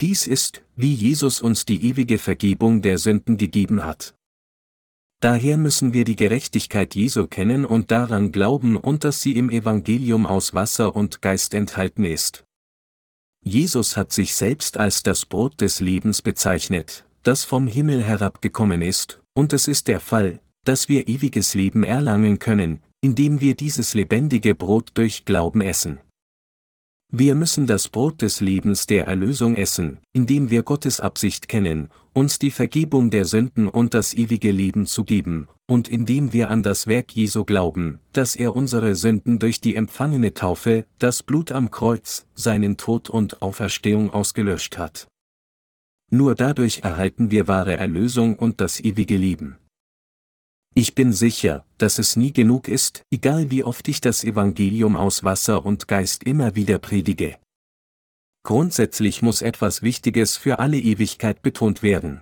Dies 0.00 0.26
ist, 0.26 0.62
wie 0.76 0.94
Jesus 0.94 1.40
uns 1.40 1.64
die 1.64 1.84
ewige 1.84 2.18
Vergebung 2.18 2.82
der 2.82 2.98
Sünden 2.98 3.36
gegeben 3.36 3.84
hat. 3.84 4.14
Daher 5.20 5.56
müssen 5.56 5.92
wir 5.92 6.04
die 6.04 6.14
Gerechtigkeit 6.14 6.94
Jesu 6.94 7.26
kennen 7.26 7.64
und 7.64 7.90
daran 7.90 8.30
glauben 8.30 8.76
und 8.76 9.02
dass 9.02 9.20
sie 9.20 9.36
im 9.36 9.50
Evangelium 9.50 10.26
aus 10.26 10.54
Wasser 10.54 10.94
und 10.94 11.20
Geist 11.20 11.54
enthalten 11.54 12.04
ist. 12.04 12.44
Jesus 13.48 13.96
hat 13.96 14.12
sich 14.12 14.34
selbst 14.34 14.76
als 14.76 15.02
das 15.02 15.24
Brot 15.24 15.62
des 15.62 15.80
Lebens 15.80 16.20
bezeichnet, 16.20 17.06
das 17.22 17.44
vom 17.44 17.66
Himmel 17.66 18.02
herabgekommen 18.02 18.82
ist, 18.82 19.22
und 19.32 19.54
es 19.54 19.68
ist 19.68 19.88
der 19.88 20.00
Fall, 20.00 20.40
dass 20.64 20.90
wir 20.90 21.08
ewiges 21.08 21.54
Leben 21.54 21.82
erlangen 21.82 22.38
können, 22.38 22.82
indem 23.00 23.40
wir 23.40 23.54
dieses 23.54 23.94
lebendige 23.94 24.54
Brot 24.54 24.90
durch 24.94 25.24
Glauben 25.24 25.62
essen. 25.62 25.98
Wir 27.10 27.34
müssen 27.34 27.66
das 27.66 27.88
Brot 27.88 28.20
des 28.20 28.42
Lebens 28.42 28.86
der 28.86 29.06
Erlösung 29.06 29.56
essen, 29.56 29.98
indem 30.12 30.50
wir 30.50 30.62
Gottes 30.62 31.00
Absicht 31.00 31.48
kennen, 31.48 31.88
uns 32.12 32.38
die 32.38 32.50
Vergebung 32.50 33.08
der 33.08 33.24
Sünden 33.24 33.66
und 33.66 33.94
das 33.94 34.12
ewige 34.12 34.50
Leben 34.50 34.84
zu 34.84 35.04
geben, 35.04 35.48
und 35.66 35.88
indem 35.88 36.34
wir 36.34 36.50
an 36.50 36.62
das 36.62 36.86
Werk 36.86 37.12
Jesu 37.16 37.46
glauben, 37.46 38.00
dass 38.12 38.36
er 38.36 38.54
unsere 38.54 38.94
Sünden 38.94 39.38
durch 39.38 39.62
die 39.62 39.74
empfangene 39.74 40.34
Taufe, 40.34 40.84
das 40.98 41.22
Blut 41.22 41.50
am 41.50 41.70
Kreuz, 41.70 42.26
seinen 42.34 42.76
Tod 42.76 43.08
und 43.08 43.40
Auferstehung 43.40 44.10
ausgelöscht 44.10 44.76
hat. 44.76 45.08
Nur 46.10 46.34
dadurch 46.34 46.80
erhalten 46.80 47.30
wir 47.30 47.48
wahre 47.48 47.78
Erlösung 47.78 48.36
und 48.36 48.60
das 48.60 48.80
ewige 48.80 49.16
Leben. 49.16 49.56
Ich 50.78 50.94
bin 50.94 51.12
sicher, 51.12 51.64
dass 51.78 51.98
es 51.98 52.14
nie 52.14 52.32
genug 52.32 52.68
ist, 52.68 53.02
egal 53.10 53.50
wie 53.50 53.64
oft 53.64 53.88
ich 53.88 54.00
das 54.00 54.22
Evangelium 54.22 54.94
aus 54.94 55.24
Wasser 55.24 55.66
und 55.66 55.88
Geist 55.88 56.22
immer 56.22 56.54
wieder 56.54 56.78
predige. 56.78 57.36
Grundsätzlich 58.44 59.20
muss 59.20 59.42
etwas 59.42 59.82
Wichtiges 59.82 60.36
für 60.36 60.60
alle 60.60 60.78
Ewigkeit 60.78 61.42
betont 61.42 61.82
werden. 61.82 62.20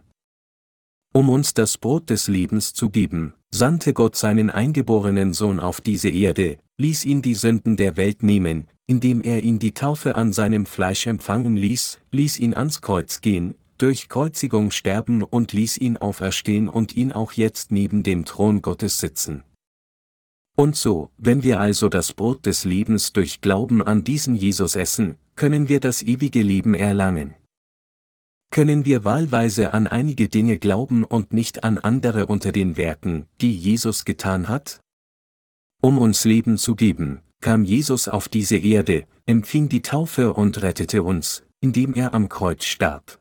Um 1.12 1.28
uns 1.28 1.52
das 1.52 1.76
Brot 1.76 2.08
des 2.08 2.28
Lebens 2.28 2.72
zu 2.72 2.88
geben, 2.88 3.34
sandte 3.50 3.92
Gott 3.92 4.16
seinen 4.16 4.48
eingeborenen 4.48 5.34
Sohn 5.34 5.60
auf 5.60 5.82
diese 5.82 6.08
Erde, 6.08 6.56
ließ 6.78 7.04
ihn 7.04 7.20
die 7.20 7.34
Sünden 7.34 7.76
der 7.76 7.98
Welt 7.98 8.22
nehmen, 8.22 8.68
indem 8.86 9.20
er 9.20 9.42
ihn 9.42 9.58
die 9.58 9.74
Taufe 9.74 10.14
an 10.14 10.32
seinem 10.32 10.64
Fleisch 10.64 11.06
empfangen 11.06 11.58
ließ, 11.58 11.98
ließ 12.10 12.38
ihn 12.38 12.54
ans 12.54 12.80
Kreuz 12.80 13.20
gehen, 13.20 13.54
durch 13.78 14.08
Kreuzigung 14.08 14.70
sterben 14.70 15.22
und 15.22 15.52
ließ 15.52 15.78
ihn 15.78 15.96
auferstehen 15.96 16.68
und 16.68 16.96
ihn 16.96 17.12
auch 17.12 17.32
jetzt 17.32 17.72
neben 17.72 18.02
dem 18.02 18.24
Thron 18.24 18.62
Gottes 18.62 18.98
sitzen. 18.98 19.42
Und 20.56 20.74
so, 20.74 21.10
wenn 21.18 21.42
wir 21.42 21.60
also 21.60 21.88
das 21.88 22.14
Brot 22.14 22.46
des 22.46 22.64
Lebens 22.64 23.12
durch 23.12 23.42
Glauben 23.42 23.82
an 23.82 24.04
diesen 24.04 24.34
Jesus 24.34 24.74
essen, 24.74 25.16
können 25.34 25.68
wir 25.68 25.80
das 25.80 26.02
ewige 26.02 26.42
Leben 26.42 26.74
erlangen. 26.74 27.34
Können 28.50 28.86
wir 28.86 29.04
wahlweise 29.04 29.74
an 29.74 29.86
einige 29.86 30.28
Dinge 30.28 30.58
glauben 30.58 31.04
und 31.04 31.32
nicht 31.32 31.62
an 31.62 31.76
andere 31.76 32.26
unter 32.26 32.52
den 32.52 32.78
Werken, 32.78 33.26
die 33.42 33.54
Jesus 33.54 34.06
getan 34.06 34.48
hat? 34.48 34.80
Um 35.82 35.98
uns 35.98 36.24
Leben 36.24 36.56
zu 36.56 36.74
geben, 36.74 37.20
kam 37.40 37.64
Jesus 37.64 38.08
auf 38.08 38.28
diese 38.28 38.56
Erde, 38.56 39.06
empfing 39.26 39.68
die 39.68 39.82
Taufe 39.82 40.32
und 40.32 40.62
rettete 40.62 41.02
uns, 41.02 41.42
indem 41.60 41.92
er 41.92 42.14
am 42.14 42.30
Kreuz 42.30 42.64
starb. 42.64 43.20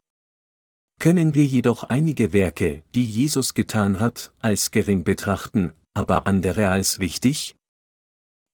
Können 1.00 1.36
wir 1.36 1.46
jedoch 1.46 1.84
einige 1.84 2.34
Werke, 2.34 2.84
die 2.96 3.06
Jesus 3.06 3.54
getan 3.54 4.00
hat, 4.00 4.34
als 4.40 4.72
gering 4.72 5.04
betrachten, 5.04 5.74
aber 5.94 6.26
andere 6.28 6.70
als 6.70 7.00
wichtig? 7.00 7.56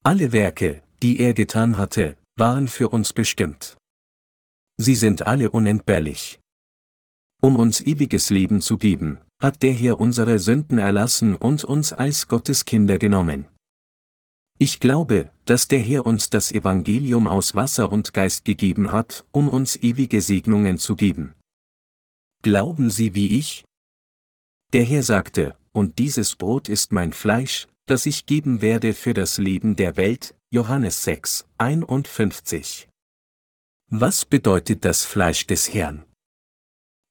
Alle 0.04 0.32
Werke, 0.32 0.84
die 1.02 1.20
er 1.20 1.34
getan 1.34 1.78
hatte, 1.78 2.18
waren 2.36 2.68
für 2.68 2.90
uns 2.90 3.14
bestimmt. 3.14 3.78
Sie 4.78 4.96
sind 4.96 5.28
alle 5.28 5.52
unentbehrlich. 5.52 6.40
Um 7.42 7.56
uns 7.56 7.82
ewiges 7.82 8.30
Leben 8.30 8.62
zu 8.62 8.78
geben, 8.78 9.20
hat 9.40 9.64
der 9.64 9.74
Herr 9.74 10.00
unsere 10.00 10.40
Sünden 10.40 10.78
erlassen 10.78 11.36
und 11.36 11.64
uns 11.64 11.94
als 11.94 12.28
Gottes 12.28 12.66
Kinder 12.66 12.98
genommen. 12.98 13.48
Ich 14.60 14.80
glaube, 14.80 15.32
dass 15.46 15.68
der 15.68 15.80
Herr 15.80 16.06
uns 16.06 16.30
das 16.30 16.52
Evangelium 16.52 17.28
aus 17.28 17.56
Wasser 17.56 17.92
und 17.92 18.14
Geist 18.14 18.46
gegeben 18.46 18.92
hat, 18.92 19.26
um 19.32 19.50
uns 19.50 19.76
ewige 19.76 20.22
Segnungen 20.22 20.78
zu 20.78 20.96
geben. 20.96 21.34
Glauben 22.44 22.90
Sie 22.90 23.14
wie 23.14 23.38
ich? 23.38 23.66
Der 24.74 24.84
Herr 24.84 25.04
sagte, 25.04 25.56
und 25.74 26.00
dieses 26.00 26.36
Brot 26.36 26.70
ist 26.70 26.92
mein 26.92 27.14
Fleisch, 27.14 27.68
das 27.86 28.08
ich 28.08 28.26
geben 28.26 28.64
werde 28.64 28.96
für 28.96 29.14
das 29.14 29.38
Leben 29.38 29.76
der 29.76 29.96
Welt, 29.96 30.34
Johannes 30.52 31.04
6, 31.04 31.46
51. 31.60 32.88
Was 33.92 34.26
bedeutet 34.26 34.86
das 34.86 35.06
Fleisch 35.06 35.46
des 35.46 35.72
Herrn? 35.72 36.04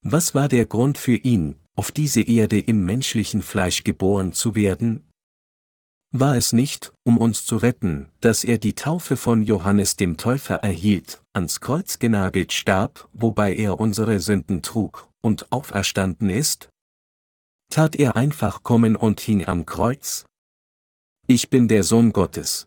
Was 0.02 0.34
war 0.34 0.48
der 0.48 0.66
Grund 0.66 0.98
für 0.98 1.16
ihn, 1.16 1.54
auf 1.76 1.92
diese 1.92 2.22
Erde 2.22 2.58
im 2.58 2.84
menschlichen 2.84 3.42
Fleisch 3.42 3.84
geboren 3.84 4.32
zu 4.32 4.56
werden? 4.56 5.08
War 6.12 6.36
es 6.36 6.52
nicht, 6.52 6.92
um 7.04 7.18
uns 7.18 7.44
zu 7.44 7.56
retten, 7.56 8.10
dass 8.20 8.42
er 8.42 8.58
die 8.58 8.74
Taufe 8.74 9.16
von 9.16 9.44
Johannes 9.44 9.94
dem 9.94 10.16
Täufer 10.16 10.56
erhielt, 10.56 11.22
ans 11.32 11.60
Kreuz 11.60 12.00
genagelt 12.00 12.52
starb, 12.52 13.08
wobei 13.12 13.54
er 13.54 13.78
unsere 13.78 14.18
Sünden 14.18 14.62
trug, 14.62 15.09
und 15.22 15.52
auferstanden 15.52 16.30
ist? 16.30 16.70
Tat 17.70 17.96
er 17.96 18.16
einfach 18.16 18.62
kommen 18.62 18.96
und 18.96 19.20
hing 19.20 19.46
am 19.46 19.66
Kreuz? 19.66 20.24
Ich 21.26 21.50
bin 21.50 21.68
der 21.68 21.84
Sohn 21.84 22.12
Gottes. 22.12 22.66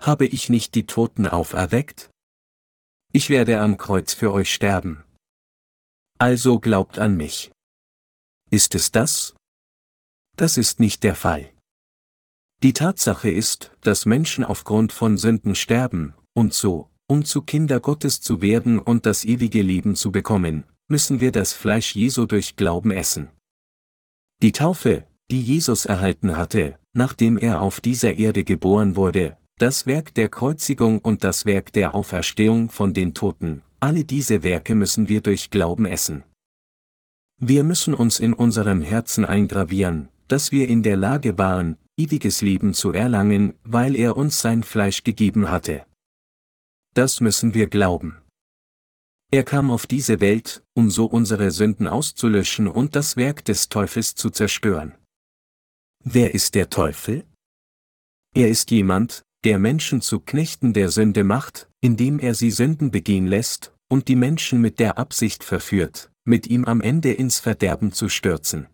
Habe 0.00 0.26
ich 0.26 0.48
nicht 0.48 0.74
die 0.74 0.86
Toten 0.86 1.26
auferweckt? 1.26 2.10
Ich 3.12 3.28
werde 3.28 3.60
am 3.60 3.76
Kreuz 3.76 4.14
für 4.14 4.32
euch 4.32 4.54
sterben. 4.54 5.04
Also 6.18 6.58
glaubt 6.58 6.98
an 6.98 7.16
mich. 7.16 7.50
Ist 8.50 8.74
es 8.74 8.90
das? 8.90 9.34
Das 10.36 10.56
ist 10.56 10.80
nicht 10.80 11.02
der 11.02 11.14
Fall. 11.14 11.52
Die 12.62 12.72
Tatsache 12.72 13.30
ist, 13.30 13.72
dass 13.80 14.06
Menschen 14.06 14.44
aufgrund 14.44 14.92
von 14.92 15.16
Sünden 15.16 15.54
sterben, 15.54 16.14
und 16.34 16.54
so, 16.54 16.90
um 17.06 17.24
zu 17.24 17.42
Kinder 17.42 17.80
Gottes 17.80 18.20
zu 18.20 18.40
werden 18.40 18.78
und 18.78 19.06
das 19.06 19.24
ewige 19.24 19.62
Leben 19.62 19.96
zu 19.96 20.12
bekommen, 20.12 20.64
müssen 20.90 21.20
wir 21.20 21.32
das 21.32 21.52
Fleisch 21.52 21.94
Jesu 21.94 22.26
durch 22.26 22.56
Glauben 22.56 22.90
essen. 22.90 23.28
Die 24.42 24.52
Taufe, 24.52 25.06
die 25.30 25.40
Jesus 25.40 25.86
erhalten 25.86 26.36
hatte, 26.36 26.78
nachdem 26.92 27.38
er 27.38 27.62
auf 27.62 27.80
dieser 27.80 28.14
Erde 28.14 28.44
geboren 28.44 28.96
wurde, 28.96 29.36
das 29.58 29.86
Werk 29.86 30.14
der 30.14 30.28
Kreuzigung 30.28 30.98
und 30.98 31.22
das 31.22 31.46
Werk 31.46 31.72
der 31.72 31.94
Auferstehung 31.94 32.70
von 32.70 32.94
den 32.94 33.14
Toten, 33.14 33.62
alle 33.78 34.04
diese 34.04 34.42
Werke 34.42 34.74
müssen 34.74 35.08
wir 35.08 35.20
durch 35.20 35.50
Glauben 35.50 35.86
essen. 35.86 36.24
Wir 37.38 37.64
müssen 37.64 37.94
uns 37.94 38.18
in 38.18 38.34
unserem 38.34 38.82
Herzen 38.82 39.24
eingravieren, 39.24 40.08
dass 40.28 40.52
wir 40.52 40.68
in 40.68 40.82
der 40.82 40.96
Lage 40.96 41.38
waren, 41.38 41.76
ewiges 41.96 42.42
Leben 42.42 42.74
zu 42.74 42.92
erlangen, 42.92 43.54
weil 43.64 43.96
er 43.96 44.16
uns 44.16 44.40
sein 44.40 44.62
Fleisch 44.62 45.04
gegeben 45.04 45.50
hatte. 45.50 45.84
Das 46.94 47.20
müssen 47.20 47.54
wir 47.54 47.68
glauben. 47.68 48.19
Er 49.32 49.44
kam 49.44 49.70
auf 49.70 49.86
diese 49.86 50.20
Welt, 50.20 50.64
um 50.74 50.90
so 50.90 51.06
unsere 51.06 51.52
Sünden 51.52 51.86
auszulöschen 51.86 52.66
und 52.66 52.96
das 52.96 53.16
Werk 53.16 53.44
des 53.44 53.68
Teufels 53.68 54.16
zu 54.16 54.30
zerstören. 54.30 54.94
Wer 56.02 56.34
ist 56.34 56.56
der 56.56 56.68
Teufel? 56.68 57.24
Er 58.34 58.48
ist 58.48 58.72
jemand, 58.72 59.22
der 59.44 59.58
Menschen 59.58 60.00
zu 60.00 60.18
Knechten 60.18 60.72
der 60.72 60.88
Sünde 60.88 61.22
macht, 61.22 61.68
indem 61.80 62.18
er 62.18 62.34
sie 62.34 62.50
Sünden 62.50 62.90
begehen 62.90 63.26
lässt, 63.26 63.72
und 63.88 64.08
die 64.08 64.16
Menschen 64.16 64.60
mit 64.60 64.78
der 64.80 64.98
Absicht 64.98 65.44
verführt, 65.44 66.10
mit 66.24 66.46
ihm 66.48 66.64
am 66.64 66.80
Ende 66.80 67.12
ins 67.12 67.38
Verderben 67.38 67.92
zu 67.92 68.08
stürzen. 68.08 68.68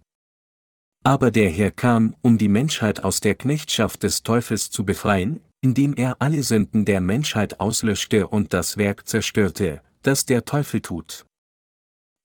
Aber 1.04 1.30
der 1.30 1.50
Herr 1.50 1.70
kam, 1.70 2.16
um 2.22 2.36
die 2.38 2.48
Menschheit 2.48 3.04
aus 3.04 3.20
der 3.20 3.34
Knechtschaft 3.34 4.02
des 4.02 4.22
Teufels 4.22 4.70
zu 4.70 4.84
befreien, 4.84 5.40
indem 5.60 5.94
er 5.94 6.16
alle 6.20 6.42
Sünden 6.42 6.84
der 6.84 7.00
Menschheit 7.00 7.60
auslöschte 7.60 8.26
und 8.26 8.52
das 8.52 8.76
Werk 8.76 9.06
zerstörte, 9.06 9.82
das 10.06 10.24
der 10.24 10.44
Teufel 10.44 10.80
tut. 10.80 11.26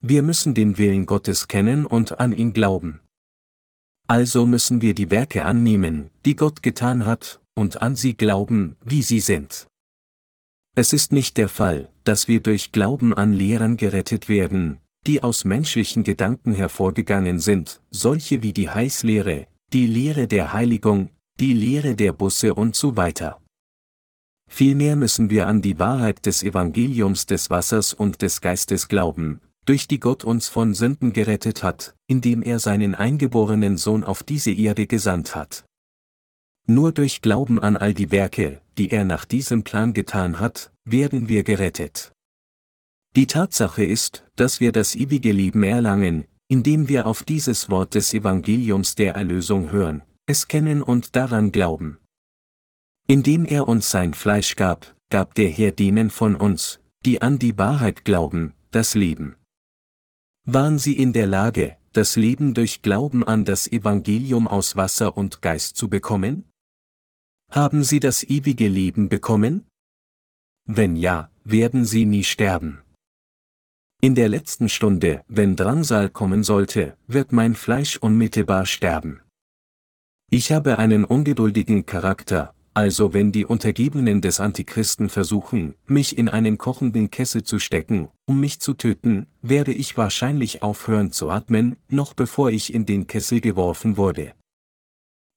Wir 0.03 0.21
müssen 0.23 0.53
den 0.53 0.77
Willen 0.77 1.05
Gottes 1.05 1.47
kennen 1.47 1.85
und 1.85 2.19
an 2.19 2.31
ihn 2.31 2.53
glauben. 2.53 3.01
Also 4.07 4.45
müssen 4.45 4.81
wir 4.81 4.93
die 4.93 5.09
Werke 5.09 5.45
annehmen, 5.45 6.09
die 6.25 6.35
Gott 6.35 6.63
getan 6.63 7.05
hat, 7.05 7.41
und 7.55 7.81
an 7.81 7.95
sie 7.95 8.15
glauben, 8.15 8.77
wie 8.83 9.01
sie 9.01 9.19
sind. 9.19 9.67
Es 10.75 10.93
ist 10.93 11.11
nicht 11.11 11.37
der 11.37 11.49
Fall, 11.49 11.89
dass 12.03 12.27
wir 12.27 12.41
durch 12.41 12.71
Glauben 12.71 13.13
an 13.13 13.33
Lehren 13.33 13.77
gerettet 13.77 14.29
werden, 14.29 14.79
die 15.07 15.23
aus 15.23 15.43
menschlichen 15.43 16.03
Gedanken 16.03 16.53
hervorgegangen 16.53 17.39
sind, 17.39 17.81
solche 17.89 18.43
wie 18.43 18.53
die 18.53 18.69
Heißlehre, 18.69 19.47
die 19.73 19.87
Lehre 19.87 20.27
der 20.27 20.53
Heiligung, 20.53 21.09
die 21.39 21.53
Lehre 21.53 21.95
der 21.95 22.13
Busse 22.13 22.53
und 22.53 22.75
so 22.75 22.95
weiter. 22.95 23.40
Vielmehr 24.53 24.97
müssen 24.97 25.29
wir 25.29 25.47
an 25.47 25.61
die 25.61 25.79
Wahrheit 25.79 26.25
des 26.25 26.43
Evangeliums 26.43 27.25
des 27.25 27.49
Wassers 27.49 27.93
und 27.93 28.21
des 28.21 28.41
Geistes 28.41 28.89
glauben, 28.89 29.39
durch 29.65 29.87
die 29.87 30.01
Gott 30.01 30.25
uns 30.25 30.49
von 30.49 30.73
Sünden 30.73 31.13
gerettet 31.13 31.63
hat, 31.63 31.95
indem 32.05 32.43
er 32.43 32.59
seinen 32.59 32.93
eingeborenen 32.93 33.77
Sohn 33.77 34.03
auf 34.03 34.23
diese 34.23 34.51
Erde 34.51 34.87
gesandt 34.87 35.35
hat. 35.35 35.63
Nur 36.67 36.91
durch 36.91 37.21
Glauben 37.21 37.59
an 37.59 37.77
all 37.77 37.93
die 37.93 38.11
Werke, 38.11 38.61
die 38.77 38.91
er 38.91 39.05
nach 39.05 39.23
diesem 39.23 39.63
Plan 39.63 39.93
getan 39.93 40.41
hat, 40.41 40.73
werden 40.83 41.29
wir 41.29 41.43
gerettet. 41.43 42.11
Die 43.15 43.27
Tatsache 43.27 43.85
ist, 43.85 44.25
dass 44.35 44.59
wir 44.59 44.73
das 44.73 44.95
ewige 44.95 45.31
Leben 45.31 45.63
erlangen, 45.63 46.25
indem 46.49 46.89
wir 46.89 47.07
auf 47.07 47.23
dieses 47.23 47.69
Wort 47.69 47.95
des 47.95 48.13
Evangeliums 48.13 48.95
der 48.95 49.15
Erlösung 49.15 49.71
hören, 49.71 50.03
es 50.25 50.49
kennen 50.49 50.83
und 50.83 51.15
daran 51.15 51.53
glauben. 51.53 52.00
Indem 53.07 53.45
er 53.45 53.67
uns 53.67 53.89
sein 53.89 54.13
Fleisch 54.13 54.55
gab, 54.55 54.95
gab 55.09 55.35
der 55.35 55.49
Herr 55.49 55.71
denen 55.71 56.09
von 56.09 56.35
uns, 56.35 56.79
die 57.05 57.21
an 57.21 57.39
die 57.39 57.57
Wahrheit 57.57 58.05
glauben, 58.05 58.53
das 58.71 58.95
Leben. 58.95 59.35
Waren 60.45 60.79
sie 60.79 60.97
in 60.97 61.13
der 61.13 61.27
Lage, 61.27 61.77
das 61.93 62.15
Leben 62.15 62.53
durch 62.53 62.81
Glauben 62.81 63.23
an 63.23 63.45
das 63.45 63.67
Evangelium 63.67 64.47
aus 64.47 64.75
Wasser 64.75 65.17
und 65.17 65.41
Geist 65.41 65.75
zu 65.75 65.89
bekommen? 65.89 66.45
Haben 67.51 67.83
Sie 67.83 67.99
das 67.99 68.23
ewige 68.23 68.69
Leben 68.69 69.09
bekommen? 69.09 69.67
Wenn 70.65 70.95
ja, 70.95 71.29
werden 71.43 71.83
Sie 71.83 72.05
nie 72.05 72.23
sterben. 72.23 72.81
In 73.99 74.15
der 74.15 74.29
letzten 74.29 74.69
Stunde, 74.69 75.23
wenn 75.27 75.57
Drangsal 75.57 76.09
kommen 76.09 76.43
sollte, 76.43 76.97
wird 77.07 77.33
mein 77.33 77.53
Fleisch 77.55 77.97
unmittelbar 77.97 78.65
sterben. 78.65 79.21
Ich 80.29 80.53
habe 80.53 80.79
einen 80.79 81.03
ungeduldigen 81.03 81.85
Charakter, 81.85 82.55
also 82.73 83.13
wenn 83.13 83.31
die 83.31 83.45
Untergebenen 83.45 84.21
des 84.21 84.39
Antichristen 84.39 85.09
versuchen, 85.09 85.75
mich 85.87 86.17
in 86.17 86.29
einen 86.29 86.57
kochenden 86.57 87.11
Kessel 87.11 87.43
zu 87.43 87.59
stecken, 87.59 88.09
um 88.25 88.39
mich 88.39 88.61
zu 88.61 88.73
töten, 88.73 89.27
werde 89.41 89.73
ich 89.73 89.97
wahrscheinlich 89.97 90.63
aufhören 90.63 91.11
zu 91.11 91.29
atmen, 91.29 91.75
noch 91.89 92.13
bevor 92.13 92.49
ich 92.49 92.73
in 92.73 92.85
den 92.85 93.07
Kessel 93.07 93.41
geworfen 93.41 93.97
wurde. 93.97 94.33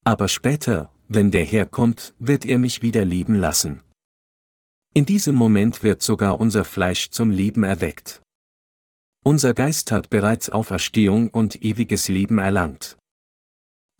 Aber 0.04 0.28
später, 0.28 0.92
wenn 1.08 1.30
der 1.30 1.44
Herr 1.44 1.66
kommt, 1.66 2.14
wird 2.18 2.44
er 2.44 2.58
mich 2.58 2.82
wieder 2.82 3.04
leben 3.04 3.34
lassen. 3.34 3.80
In 4.94 5.06
diesem 5.06 5.34
Moment 5.34 5.82
wird 5.82 6.02
sogar 6.02 6.38
unser 6.38 6.64
Fleisch 6.64 7.10
zum 7.10 7.30
Leben 7.30 7.64
erweckt. 7.64 8.22
Unser 9.24 9.54
Geist 9.54 9.90
hat 9.90 10.08
bereits 10.10 10.50
Auferstehung 10.50 11.30
und 11.30 11.64
ewiges 11.64 12.08
Leben 12.08 12.38
erlangt. 12.38 12.96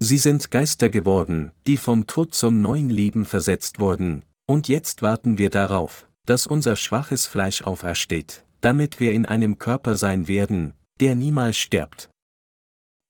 Sie 0.07 0.19
sind 0.19 0.51
Geister 0.51 0.91
geworden, 0.91 1.51
die 1.67 1.79
vom 1.79 2.07
Tod 2.07 2.35
zum 2.35 2.61
neuen 2.61 2.91
Leben 2.91 3.25
versetzt 3.25 3.79
wurden, 3.79 4.23
und 4.45 4.69
jetzt 4.69 5.01
warten 5.01 5.39
wir 5.39 5.49
darauf, 5.49 6.07
dass 6.27 6.47
unser 6.47 6.77
schwaches 6.77 7.25
Fleisch 7.25 7.63
aufersteht, 7.63 8.45
damit 8.61 9.01
wir 9.01 9.13
in 9.13 9.25
einem 9.25 9.57
Körper 9.57 9.97
sein 9.97 10.29
werden, 10.29 10.75
der 11.01 11.15
niemals 11.15 11.57
stirbt. 11.57 12.11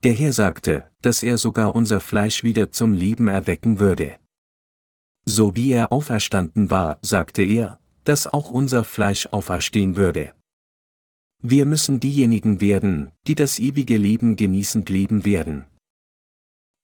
Der 0.05 0.13
Herr 0.13 0.33
sagte, 0.33 0.89
dass 1.03 1.25
er 1.25 1.37
sogar 1.37 1.75
unser 1.75 1.99
Fleisch 1.99 2.45
wieder 2.45 2.71
zum 2.71 2.93
Leben 2.93 3.27
erwecken 3.27 3.81
würde. 3.81 4.15
So 5.25 5.57
wie 5.57 5.73
er 5.73 5.91
auferstanden 5.91 6.71
war, 6.71 7.01
sagte 7.03 7.43
er, 7.43 7.81
dass 8.05 8.33
auch 8.33 8.53
unser 8.53 8.85
Fleisch 8.85 9.27
auferstehen 9.33 9.97
würde. 9.97 10.33
Wir 11.43 11.67
müssen 11.67 11.99
diejenigen 11.99 12.61
werden, 12.61 13.11
die 13.27 13.35
das 13.35 13.59
ewige 13.59 13.97
Leben 13.97 14.37
genießend 14.37 14.89
leben 14.91 15.25
werden. 15.25 15.65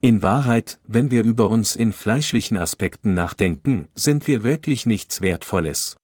In 0.03 0.23
Wahrheit, 0.23 0.81
wenn 0.87 1.11
wir 1.11 1.25
über 1.25 1.51
uns 1.51 1.77
in 1.77 1.93
fleischlichen 1.93 2.57
Aspekten 2.57 3.13
nachdenken, 3.13 3.89
sind 3.95 4.27
wir 4.27 4.43
wirklich 4.43 4.87
nichts 4.87 5.21
Wertvolles. 5.21 5.99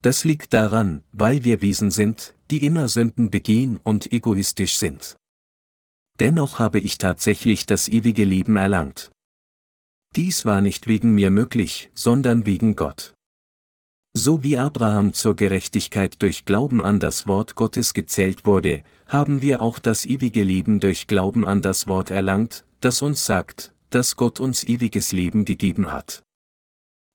Das 0.00 0.24
liegt 0.24 0.54
daran, 0.54 1.04
weil 1.12 1.44
wir 1.44 1.60
Wesen 1.60 1.90
sind, 1.90 2.34
die 2.50 2.64
immer 2.64 2.88
Sünden 2.88 3.30
begehen 3.30 3.78
und 3.84 4.10
egoistisch 4.10 4.78
sind. 4.78 5.16
Dennoch 6.18 6.58
habe 6.58 6.78
ich 6.80 6.96
tatsächlich 6.96 7.66
das 7.66 7.88
ewige 7.88 8.24
Leben 8.24 8.56
erlangt. 8.56 9.10
Dies 10.16 10.46
war 10.46 10.62
nicht 10.62 10.86
wegen 10.86 11.14
mir 11.14 11.30
möglich, 11.30 11.90
sondern 11.92 12.46
wegen 12.46 12.74
Gott. 12.74 13.12
So 14.16 14.42
wie 14.42 14.56
Abraham 14.56 15.12
zur 15.12 15.36
Gerechtigkeit 15.36 16.22
durch 16.22 16.46
Glauben 16.46 16.82
an 16.82 17.00
das 17.00 17.26
Wort 17.26 17.54
Gottes 17.54 17.92
gezählt 17.92 18.46
wurde, 18.46 18.82
haben 19.08 19.42
wir 19.42 19.60
auch 19.60 19.78
das 19.78 20.06
ewige 20.06 20.42
Leben 20.42 20.80
durch 20.80 21.06
Glauben 21.06 21.44
an 21.44 21.60
das 21.62 21.86
Wort 21.86 22.10
erlangt, 22.10 22.64
das 22.84 23.02
uns 23.02 23.24
sagt, 23.24 23.74
dass 23.90 24.16
Gott 24.16 24.40
uns 24.40 24.64
ewiges 24.64 25.12
Leben 25.12 25.44
gegeben 25.44 25.92
hat. 25.92 26.22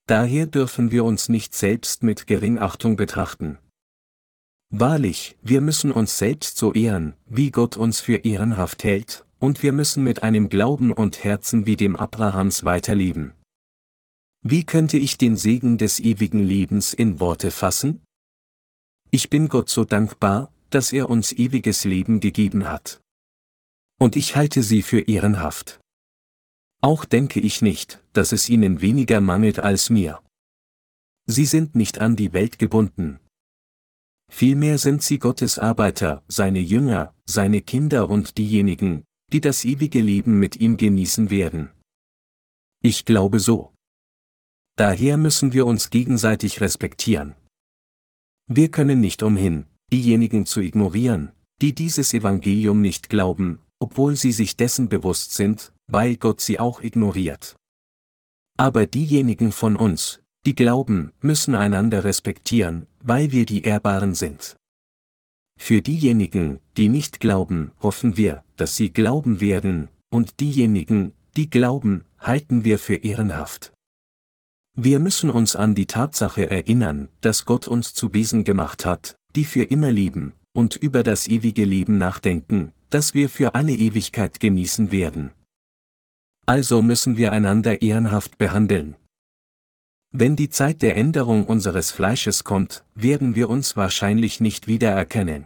Daher 0.07 0.47
dürfen 0.47 0.89
wir 0.89 1.03
uns 1.05 1.29
nicht 1.29 1.53
selbst 1.53 2.01
mit 2.01 2.25
Geringachtung 2.25 2.95
betrachten. 2.95 3.59
Wahrlich, 4.71 5.37
wir 5.41 5.61
müssen 5.61 5.91
uns 5.91 6.17
selbst 6.17 6.57
so 6.57 6.73
ehren, 6.73 7.13
wie 7.27 7.51
Gott 7.51 7.77
uns 7.77 7.99
für 8.01 8.17
ehrenhaft 8.17 8.83
hält, 8.83 9.25
und 9.39 9.61
wir 9.61 9.71
müssen 9.71 10.03
mit 10.03 10.23
einem 10.23 10.49
Glauben 10.49 10.91
und 10.91 11.23
Herzen 11.23 11.65
wie 11.65 11.75
dem 11.75 11.95
Abrahams 11.95 12.65
weiterleben. 12.65 13.33
Wie 14.41 14.63
könnte 14.63 14.97
ich 14.97 15.17
den 15.17 15.35
Segen 15.35 15.77
des 15.77 15.99
ewigen 15.99 16.43
Lebens 16.43 16.93
in 16.93 17.19
Worte 17.19 17.51
fassen? 17.51 18.01
Ich 19.11 19.29
bin 19.29 19.49
Gott 19.49 19.69
so 19.69 19.85
dankbar, 19.85 20.51
dass 20.69 20.93
er 20.93 21.09
uns 21.09 21.31
ewiges 21.31 21.83
Leben 21.83 22.19
gegeben 22.19 22.69
hat. 22.69 23.01
Und 23.99 24.15
ich 24.15 24.35
halte 24.35 24.63
sie 24.63 24.81
für 24.81 25.01
ehrenhaft. 25.01 25.79
Auch 26.81 27.03
denke 27.03 27.39
ich 27.41 27.61
nicht, 27.61 28.01
dass 28.13 28.31
es 28.31 28.49
ihnen 28.49 28.81
weniger 28.81 29.19
mangelt 29.19 29.59
als 29.59 29.89
mir. 29.89 30.21
Sie 31.25 31.45
sind 31.45 31.75
nicht 31.75 31.99
an 31.99 32.15
die 32.15 32.33
Welt 32.33 32.57
gebunden. 32.57 33.19
Vielmehr 34.31 34.77
sind 34.77 35.03
sie 35.03 35.19
Gottes 35.19 35.59
Arbeiter, 35.59 36.23
seine 36.27 36.59
Jünger, 36.59 37.13
seine 37.25 37.61
Kinder 37.61 38.09
und 38.09 38.37
diejenigen, 38.37 39.03
die 39.33 39.41
das 39.41 39.65
ewige 39.65 40.01
Leben 40.01 40.39
mit 40.39 40.55
ihm 40.55 40.77
genießen 40.77 41.29
werden. 41.29 41.69
Ich 42.81 43.05
glaube 43.05 43.39
so. 43.39 43.73
Daher 44.77 45.17
müssen 45.17 45.51
wir 45.51 45.65
uns 45.65 45.89
gegenseitig 45.89 46.61
respektieren. 46.61 47.35
Wir 48.47 48.71
können 48.71 49.01
nicht 49.01 49.21
umhin, 49.23 49.65
diejenigen 49.91 50.45
zu 50.45 50.61
ignorieren, 50.61 51.33
die 51.61 51.75
dieses 51.75 52.13
Evangelium 52.13 52.79
nicht 52.81 53.09
glauben, 53.09 53.59
obwohl 53.79 54.15
sie 54.15 54.31
sich 54.31 54.57
dessen 54.57 54.89
bewusst 54.89 55.33
sind, 55.33 55.73
weil 55.87 56.17
Gott 56.17 56.41
sie 56.41 56.59
auch 56.59 56.81
ignoriert. 56.81 57.55
Aber 58.57 58.85
diejenigen 58.85 59.51
von 59.51 59.75
uns, 59.75 60.21
die 60.45 60.55
glauben, 60.55 61.11
müssen 61.21 61.55
einander 61.55 62.03
respektieren, 62.03 62.87
weil 63.01 63.31
wir 63.31 63.45
die 63.45 63.63
Ehrbaren 63.63 64.13
sind. 64.13 64.57
Für 65.57 65.81
diejenigen, 65.81 66.59
die 66.77 66.87
nicht 66.87 67.19
glauben, 67.19 67.71
hoffen 67.81 68.15
wir, 68.15 68.43
dass 68.55 68.75
sie 68.75 68.91
glauben 68.91 69.41
werden, 69.41 69.89
und 70.09 70.39
diejenigen, 70.39 71.13
die 71.35 71.49
glauben, 71.49 72.05
halten 72.17 72.63
wir 72.63 72.79
für 72.79 72.95
ehrenhaft. 72.95 73.73
Wir 74.75 74.99
müssen 74.99 75.29
uns 75.29 75.55
an 75.55 75.75
die 75.75 75.85
Tatsache 75.85 76.49
erinnern, 76.49 77.09
dass 77.21 77.45
Gott 77.45 77.67
uns 77.67 77.93
zu 77.93 78.13
Wesen 78.13 78.45
gemacht 78.45 78.85
hat, 78.85 79.17
die 79.35 79.43
für 79.43 79.63
immer 79.63 79.91
leben, 79.91 80.33
und 80.53 80.77
über 80.77 81.03
das 81.03 81.27
ewige 81.27 81.65
Leben 81.65 81.97
nachdenken, 81.97 82.71
das 82.89 83.13
wir 83.13 83.29
für 83.29 83.55
alle 83.55 83.73
Ewigkeit 83.73 84.39
genießen 84.39 84.91
werden. 84.91 85.31
Also 86.45 86.81
müssen 86.81 87.17
wir 87.17 87.31
einander 87.31 87.81
ehrenhaft 87.81 88.37
behandeln. 88.37 88.95
Wenn 90.11 90.35
die 90.35 90.49
Zeit 90.49 90.81
der 90.81 90.97
Änderung 90.97 91.45
unseres 91.45 91.91
Fleisches 91.91 92.43
kommt, 92.43 92.83
werden 92.95 93.35
wir 93.35 93.49
uns 93.49 93.77
wahrscheinlich 93.77 94.39
nicht 94.39 94.67
wiedererkennen. 94.67 95.45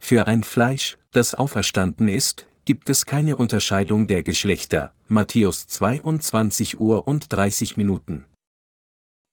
Für 0.00 0.28
ein 0.28 0.44
Fleisch, 0.44 0.98
das 1.10 1.34
auferstanden 1.34 2.06
ist, 2.06 2.46
gibt 2.64 2.88
es 2.88 3.06
keine 3.06 3.36
Unterscheidung 3.36 4.06
der 4.06 4.22
Geschlechter. 4.22 4.94
Matthäus 5.08 5.66
22 5.66 6.78
Uhr 6.78 7.08
und 7.08 7.32
30 7.32 7.76
Minuten. 7.76 8.24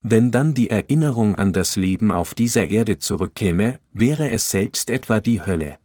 Wenn 0.02 0.32
dann 0.32 0.56
die 0.56 0.72
Erinnerung 0.72 1.36
an 1.36 1.54
das 1.54 1.76
Leben 1.76 2.12
auf 2.12 2.34
dieser 2.34 2.68
Erde 2.68 2.98
zurückkäme, 2.98 3.80
wäre 3.94 4.32
es 4.32 4.50
selbst 4.50 4.90
etwa 4.90 5.20
die 5.20 5.46
Hölle. 5.46 5.78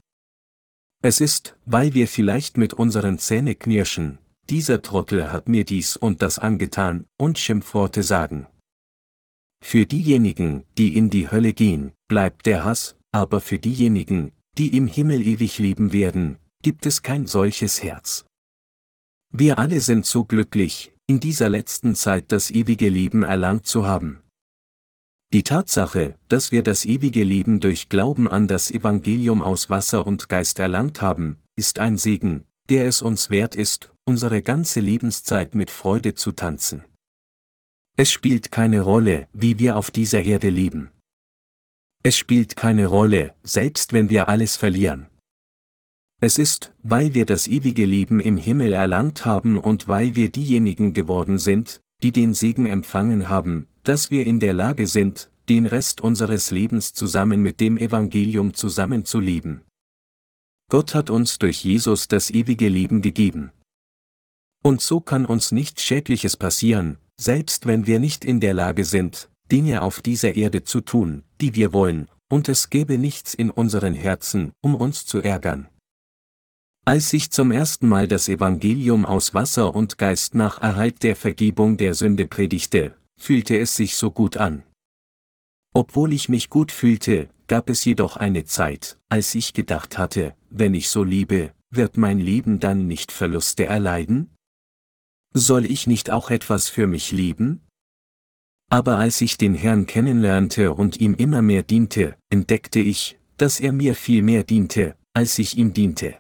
Es 1.03 1.21
ist, 1.21 1.57
weil 1.67 1.95
wir 1.95 2.07
vielleicht 2.07 2.57
mit 2.57 2.75
unseren 2.75 3.19
Zähne 3.19 3.57
knirschen, 3.57 4.19
dieser 4.49 4.83
Trottel 4.83 5.33
hat 5.33 5.49
mir 5.49 5.65
dies 5.65 5.97
und 5.97 6.23
das 6.23 6.39
angetan, 6.39 7.07
und 7.19 7.39
Schimpfworte 7.39 8.05
sagen. 8.05 8.47
Für 9.65 9.85
diejenigen, 9.85 10.65
die 10.79 10.97
in 10.97 11.11
die 11.11 11.31
Hölle 11.31 11.53
gehen, 11.55 11.93
bleibt 12.09 12.47
der 12.47 12.65
Hass, 12.65 12.97
aber 13.13 13.41
für 13.41 13.59
diejenigen, 13.59 14.33
die 14.59 14.77
im 14.77 14.87
Himmel 14.87 15.27
ewig 15.27 15.59
leben 15.59 15.93
werden, 15.93 16.39
gibt 16.63 16.87
es 16.87 17.03
kein 17.03 17.27
solches 17.27 17.83
Herz. 17.83 18.25
Wir 19.33 19.59
alle 19.59 19.81
sind 19.81 20.07
so 20.07 20.25
glücklich, 20.25 20.93
in 21.09 21.19
dieser 21.19 21.49
letzten 21.49 21.95
Zeit 21.95 22.31
das 22.31 22.51
ewige 22.51 22.89
Leben 22.89 23.23
erlangt 23.23 23.67
zu 23.67 23.87
haben. 23.87 24.23
Die 25.33 25.45
Tatsache, 25.45 26.15
dass 26.29 26.53
wir 26.53 26.63
das 26.63 26.85
ewige 26.85 27.25
Leben 27.25 27.59
durch 27.59 27.89
Glauben 27.89 28.29
an 28.29 28.49
das 28.49 28.71
Evangelium 28.71 29.41
aus 29.41 29.71
Wasser 29.71 30.07
und 30.07 30.29
Geist 30.29 30.59
erlangt 30.59 31.01
haben, 31.01 31.39
ist 31.57 31.79
ein 31.79 31.97
Segen, 31.97 32.45
der 32.69 32.87
es 32.87 33.01
uns 33.01 33.31
wert 33.31 33.55
ist, 33.55 33.95
unsere 34.05 34.43
ganze 34.43 34.81
Lebenszeit 34.81 35.55
mit 35.55 35.71
Freude 35.71 36.15
zu 36.15 36.33
tanzen. 36.33 36.85
Es 37.97 38.11
spielt 38.11 38.53
keine 38.53 38.83
Rolle, 38.83 39.27
wie 39.33 39.59
wir 39.59 39.79
auf 39.79 39.91
dieser 39.91 40.23
Erde 40.23 40.51
leben. 40.51 40.91
Es 42.03 42.15
spielt 42.17 42.55
keine 42.55 42.87
Rolle, 42.87 43.35
selbst 43.43 43.95
wenn 43.95 44.11
wir 44.11 44.29
alles 44.29 44.57
verlieren. 44.57 45.07
Es 46.21 46.37
ist, 46.37 46.75
weil 46.83 47.15
wir 47.15 47.25
das 47.25 47.49
ewige 47.49 47.87
Leben 47.87 48.21
im 48.21 48.37
Himmel 48.37 48.75
erlangt 48.75 49.25
haben 49.25 49.57
und 49.57 49.89
weil 49.89 50.15
wir 50.15 50.31
diejenigen 50.31 50.93
geworden 50.93 51.39
sind, 51.39 51.81
die 52.03 52.13
den 52.13 52.35
Segen 52.35 52.67
empfangen 52.67 53.31
haben, 53.31 53.67
dass 53.83 54.11
wir 54.11 54.27
in 54.27 54.41
der 54.41 54.53
Lage 54.53 54.87
sind, 54.87 55.31
den 55.49 55.67
Rest 55.67 56.01
unseres 56.01 56.51
Lebens 56.51 56.93
zusammen 56.93 57.43
mit 57.43 57.61
dem 57.61 57.77
Evangelium 57.77 58.55
zusammenzuleben. 58.55 59.63
Gott 60.71 60.95
hat 60.95 61.11
uns 61.11 61.39
durch 61.39 61.65
Jesus 61.65 62.09
das 62.09 62.31
ewige 62.31 62.69
Leben 62.69 63.03
gegeben. 63.03 63.53
Und 64.63 64.81
so 64.81 65.01
kann 65.01 65.27
uns 65.27 65.53
nichts 65.53 65.83
Schädliches 65.83 66.37
passieren, 66.37 66.99
selbst 67.21 67.67
wenn 67.67 67.87
wir 67.87 67.99
nicht 67.99 68.25
in 68.25 68.41
der 68.41 68.55
Lage 68.55 68.85
sind, 68.85 69.29
Dinge 69.51 69.83
auf 69.83 70.01
dieser 70.01 70.37
Erde 70.37 70.63
zu 70.63 70.81
tun, 70.81 71.25
die 71.41 71.55
wir 71.55 71.73
wollen, 71.73 72.09
und 72.31 72.49
es 72.49 72.71
gäbe 72.71 72.97
nichts 72.97 73.35
in 73.35 73.51
unseren 73.51 73.93
Herzen, 73.93 74.53
um 74.63 74.75
uns 74.75 75.05
zu 75.05 75.19
ärgern. 75.19 75.69
Als 76.85 77.13
ich 77.13 77.31
zum 77.31 77.53
ersten 77.53 77.87
Mal 77.87 78.09
das 78.09 78.29
Evangelium 78.29 79.05
aus 79.05 79.35
Wasser 79.35 79.75
und 79.75 79.99
Geist 79.99 80.35
nach 80.35 80.61
Erhalt 80.63 81.03
der 81.03 81.15
Vergebung 81.17 81.77
der 81.77 81.95
Sünde 81.95 82.27
predigte, 82.27 82.97
fühlte 83.23 83.57
es 83.57 83.77
sich 83.77 83.95
so 83.95 84.11
gut 84.11 84.37
an. 84.37 84.65
Obwohl 85.73 86.13
ich 86.13 86.29
mich 86.29 86.51
gut 86.51 86.73
fühlte, 86.73 87.29
gab 87.47 87.71
es 87.71 87.85
jedoch 87.85 88.17
eine 88.17 88.45
Zeit, 88.45 88.99
als 89.09 89.35
ich 89.37 89.55
gedacht 89.55 89.97
hatte, 89.97 90.35
wenn 90.51 90.75
ich 90.75 90.89
so 90.89 91.05
liebe, 91.05 91.53
wird 91.71 91.97
mein 91.97 92.19
Leben 92.19 92.59
dann 92.59 92.89
nicht 92.89 93.13
Verluste 93.13 93.65
erleiden? 93.65 94.35
Soll 95.35 95.65
ich 95.65 95.87
nicht 95.87 96.11
auch 96.11 96.31
etwas 96.31 96.69
für 96.69 96.89
mich 96.89 97.13
lieben? 97.13 97.63
Aber 98.71 98.99
als 98.99 99.21
ich 99.21 99.39
den 99.39 99.55
Herrn 99.55 99.87
kennenlernte 99.87 100.75
und 100.75 101.01
ihm 101.01 101.15
immer 101.15 101.43
mehr 101.43 101.63
diente, 101.63 102.17
entdeckte 102.29 102.81
ich, 102.81 103.19
dass 103.37 103.61
er 103.61 103.73
mir 103.73 103.95
viel 103.95 104.23
mehr 104.23 104.43
diente, 104.43 104.97
als 105.15 105.39
ich 105.39 105.57
ihm 105.57 105.73
diente. 105.73 106.19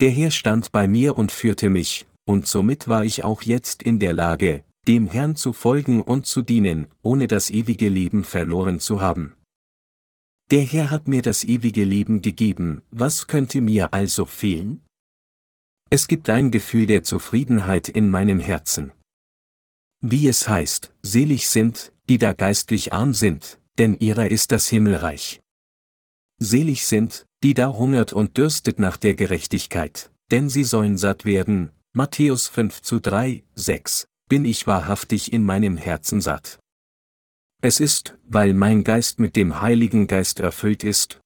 Der 0.00 0.10
Herr 0.10 0.30
stand 0.30 0.72
bei 0.72 0.88
mir 0.88 1.18
und 1.18 1.30
führte 1.30 1.68
mich, 1.68 2.06
und 2.24 2.46
somit 2.46 2.88
war 2.88 3.04
ich 3.04 3.24
auch 3.24 3.42
jetzt 3.42 3.82
in 3.82 3.98
der 3.98 4.14
Lage, 4.14 4.64
dem 4.88 5.06
Herrn 5.06 5.36
zu 5.36 5.52
folgen 5.52 6.02
und 6.02 6.26
zu 6.26 6.42
dienen, 6.42 6.88
ohne 7.02 7.28
das 7.28 7.50
ewige 7.50 7.88
Leben 7.88 8.24
verloren 8.24 8.80
zu 8.80 9.00
haben. 9.00 9.34
Der 10.50 10.62
Herr 10.62 10.90
hat 10.90 11.08
mir 11.08 11.22
das 11.22 11.44
ewige 11.44 11.84
Leben 11.84 12.20
gegeben, 12.20 12.82
was 12.90 13.26
könnte 13.26 13.60
mir 13.60 13.94
also 13.94 14.26
fehlen? 14.26 14.84
Es 15.88 16.08
gibt 16.08 16.28
ein 16.30 16.50
Gefühl 16.50 16.86
der 16.86 17.02
Zufriedenheit 17.04 17.88
in 17.88 18.10
meinem 18.10 18.40
Herzen. 18.40 18.92
Wie 20.00 20.26
es 20.26 20.48
heißt, 20.48 20.92
selig 21.02 21.48
sind, 21.48 21.92
die 22.08 22.18
da 22.18 22.32
geistlich 22.32 22.92
arm 22.92 23.14
sind, 23.14 23.60
denn 23.78 23.96
ihrer 23.98 24.30
ist 24.30 24.50
das 24.50 24.68
Himmelreich. 24.68 25.40
Selig 26.38 26.86
sind, 26.86 27.24
die 27.44 27.54
da 27.54 27.68
hungert 27.68 28.12
und 28.12 28.36
dürstet 28.36 28.80
nach 28.80 28.96
der 28.96 29.14
Gerechtigkeit, 29.14 30.10
denn 30.30 30.48
sie 30.48 30.64
sollen 30.64 30.98
satt 30.98 31.24
werden. 31.24 31.70
Matthäus 31.92 32.48
5 32.48 32.82
zu 32.82 33.00
3, 33.00 33.44
6, 33.54 34.08
bin 34.32 34.46
ich 34.46 34.66
wahrhaftig 34.66 35.30
in 35.30 35.44
meinem 35.44 35.76
Herzen 35.76 36.22
satt. 36.22 36.58
Es 37.60 37.80
ist, 37.80 38.16
weil 38.24 38.54
mein 38.54 38.82
Geist 38.82 39.18
mit 39.18 39.36
dem 39.36 39.60
Heiligen 39.60 40.06
Geist 40.06 40.40
erfüllt 40.40 40.84
ist, 40.84 41.20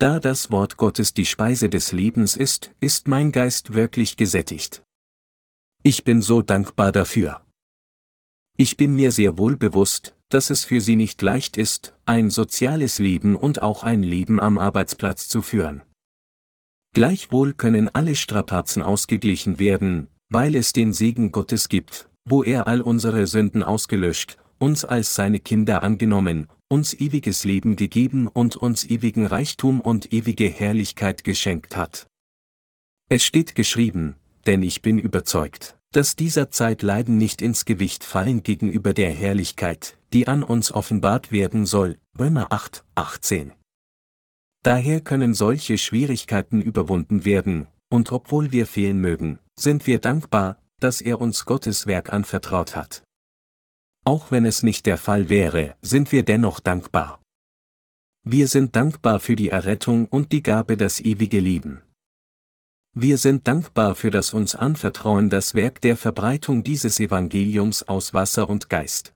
da 0.00 0.18
das 0.18 0.50
Wort 0.50 0.76
Gottes 0.76 1.14
die 1.14 1.24
Speise 1.24 1.68
des 1.68 1.92
Lebens 1.92 2.34
ist, 2.34 2.74
ist 2.80 3.06
mein 3.06 3.30
Geist 3.30 3.74
wirklich 3.74 4.16
gesättigt. 4.16 4.82
Ich 5.84 6.02
bin 6.02 6.20
so 6.20 6.42
dankbar 6.42 6.90
dafür. 6.90 7.46
Ich 8.56 8.76
bin 8.76 8.96
mir 8.96 9.12
sehr 9.12 9.38
wohl 9.38 9.56
bewusst, 9.56 10.16
dass 10.30 10.50
es 10.50 10.64
für 10.64 10.80
Sie 10.80 10.96
nicht 10.96 11.22
leicht 11.22 11.56
ist, 11.56 11.94
ein 12.06 12.28
soziales 12.28 12.98
Leben 12.98 13.36
und 13.36 13.62
auch 13.62 13.84
ein 13.84 14.02
Leben 14.02 14.40
am 14.40 14.58
Arbeitsplatz 14.58 15.28
zu 15.28 15.42
führen. 15.42 15.82
Gleichwohl 16.92 17.52
können 17.54 17.88
alle 17.88 18.16
Strapazen 18.16 18.82
ausgeglichen 18.82 19.60
werden, 19.60 20.08
weil 20.30 20.54
es 20.54 20.72
den 20.72 20.92
Segen 20.92 21.32
Gottes 21.32 21.68
gibt, 21.68 22.08
wo 22.24 22.42
er 22.42 22.66
all 22.66 22.80
unsere 22.80 23.26
Sünden 23.26 23.62
ausgelöscht, 23.62 24.38
uns 24.58 24.84
als 24.84 25.14
seine 25.14 25.40
Kinder 25.40 25.82
angenommen 25.82 26.48
uns 26.72 26.94
ewiges 26.94 27.44
Leben 27.44 27.74
gegeben 27.74 28.28
und 28.28 28.56
uns 28.56 28.84
ewigen 28.84 29.26
Reichtum 29.26 29.80
und 29.80 30.12
ewige 30.12 30.48
Herrlichkeit 30.48 31.24
geschenkt 31.24 31.76
hat. 31.76 32.06
Es 33.08 33.24
steht 33.24 33.56
geschrieben, 33.56 34.14
denn 34.46 34.62
ich 34.62 34.80
bin 34.80 34.98
überzeugt, 34.98 35.76
dass 35.90 36.14
dieser 36.14 36.50
Zeitleiden 36.52 37.18
nicht 37.18 37.42
ins 37.42 37.64
Gewicht 37.64 38.04
fallen 38.04 38.44
gegenüber 38.44 38.94
der 38.94 39.10
Herrlichkeit, 39.10 39.98
die 40.12 40.28
an 40.28 40.44
uns 40.44 40.70
offenbart 40.70 41.32
werden 41.32 41.66
soll, 41.66 41.98
Römer 42.16 42.52
8, 42.52 42.84
18. 42.94 43.52
Daher 44.62 45.00
können 45.00 45.34
solche 45.34 45.76
Schwierigkeiten 45.76 46.62
überwunden 46.62 47.24
werden, 47.24 47.66
und 47.90 48.12
obwohl 48.12 48.52
wir 48.52 48.66
fehlen 48.66 49.00
mögen, 49.00 49.38
sind 49.56 49.86
wir 49.86 49.98
dankbar, 49.98 50.56
dass 50.78 51.00
er 51.00 51.20
uns 51.20 51.44
Gottes 51.44 51.86
Werk 51.86 52.12
anvertraut 52.12 52.74
hat. 52.76 53.02
Auch 54.04 54.30
wenn 54.30 54.46
es 54.46 54.62
nicht 54.62 54.86
der 54.86 54.96
Fall 54.96 55.28
wäre, 55.28 55.76
sind 55.82 56.10
wir 56.10 56.24
dennoch 56.24 56.60
dankbar. 56.60 57.20
Wir 58.22 58.48
sind 58.48 58.76
dankbar 58.76 59.20
für 59.20 59.36
die 59.36 59.50
Errettung 59.50 60.06
und 60.06 60.32
die 60.32 60.42
Gabe 60.42 60.76
das 60.76 61.00
ewige 61.00 61.40
Leben. 61.40 61.82
Wir 62.92 63.18
sind 63.18 63.46
dankbar 63.46 63.94
für 63.94 64.10
das 64.10 64.34
uns 64.34 64.54
Anvertrauen 64.54 65.30
das 65.30 65.54
Werk 65.54 65.80
der 65.80 65.96
Verbreitung 65.96 66.64
dieses 66.64 66.98
Evangeliums 66.98 67.84
aus 67.84 68.14
Wasser 68.14 68.48
und 68.48 68.68
Geist. 68.68 69.12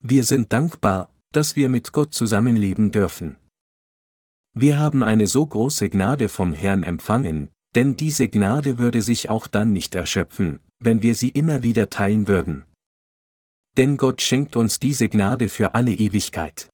Wir 0.00 0.24
sind 0.24 0.52
dankbar, 0.52 1.10
dass 1.32 1.56
wir 1.56 1.68
mit 1.68 1.92
Gott 1.92 2.14
zusammenleben 2.14 2.92
dürfen. 2.92 3.36
Wir 4.54 4.78
haben 4.78 5.02
eine 5.02 5.26
so 5.26 5.44
große 5.44 5.90
Gnade 5.90 6.28
vom 6.28 6.52
Herrn 6.52 6.82
empfangen, 6.82 7.50
denn 7.74 7.96
diese 7.96 8.28
Gnade 8.28 8.78
würde 8.78 9.02
sich 9.02 9.30
auch 9.30 9.46
dann 9.46 9.72
nicht 9.72 9.94
erschöpfen, 9.94 10.60
wenn 10.78 11.02
wir 11.02 11.14
sie 11.14 11.28
immer 11.28 11.62
wieder 11.62 11.90
teilen 11.90 12.28
würden. 12.28 12.64
Denn 13.76 13.96
Gott 13.96 14.22
schenkt 14.22 14.56
uns 14.56 14.78
diese 14.78 15.08
Gnade 15.08 15.48
für 15.48 15.74
alle 15.74 15.92
Ewigkeit. 15.92 16.68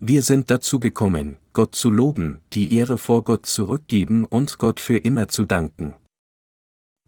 Wir 0.00 0.22
sind 0.22 0.50
dazu 0.50 0.78
gekommen, 0.78 1.36
Gott 1.52 1.74
zu 1.74 1.90
loben, 1.90 2.40
die 2.52 2.72
Ehre 2.74 2.98
vor 2.98 3.24
Gott 3.24 3.46
zurückgeben 3.46 4.24
und 4.24 4.58
Gott 4.58 4.78
für 4.78 4.98
immer 4.98 5.28
zu 5.28 5.44
danken. 5.44 5.94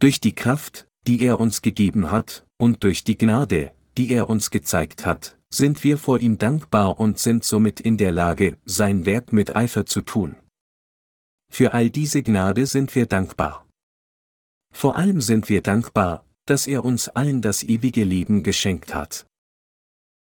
Durch 0.01 0.21
die 0.21 0.35
Kraft, 0.35 0.89
die 1.07 1.23
er 1.23 1.39
uns 1.39 1.63
gegeben 1.63 2.11
hat, 2.11 2.45
und 2.59 2.83
durch 2.83 3.05
die 3.05 3.17
Gnade, 3.17 3.73
die 3.97 4.13
er 4.13 4.29
uns 4.29 4.51
gezeigt 4.51 5.07
hat, 5.07 5.39
sind 5.51 5.83
wir 5.85 5.99
vor 5.99 6.21
ihm 6.21 6.39
dankbar 6.39 6.99
und 6.99 7.19
sind 7.19 7.45
somit 7.45 7.81
in 7.81 7.97
der 7.97 8.13
Lage, 8.13 8.57
sein 8.65 9.07
Werk 9.07 9.33
mit 9.33 9.55
Eifer 9.55 9.87
zu 9.87 10.01
tun. 10.01 10.37
Für 11.51 11.75
all 11.75 11.91
diese 11.91 12.23
Gnade 12.23 12.65
sind 12.67 12.95
wir 12.95 13.07
dankbar. 13.07 13.67
Vor 14.73 14.97
allem 14.97 15.21
sind 15.21 15.49
wir 15.49 15.63
dankbar, 15.63 16.25
dass 16.47 16.67
er 16.67 16.85
uns 16.85 17.09
allen 17.09 17.43
das 17.43 17.63
ewige 17.63 18.05
Leben 18.05 18.43
geschenkt 18.43 18.95
hat. 18.95 19.27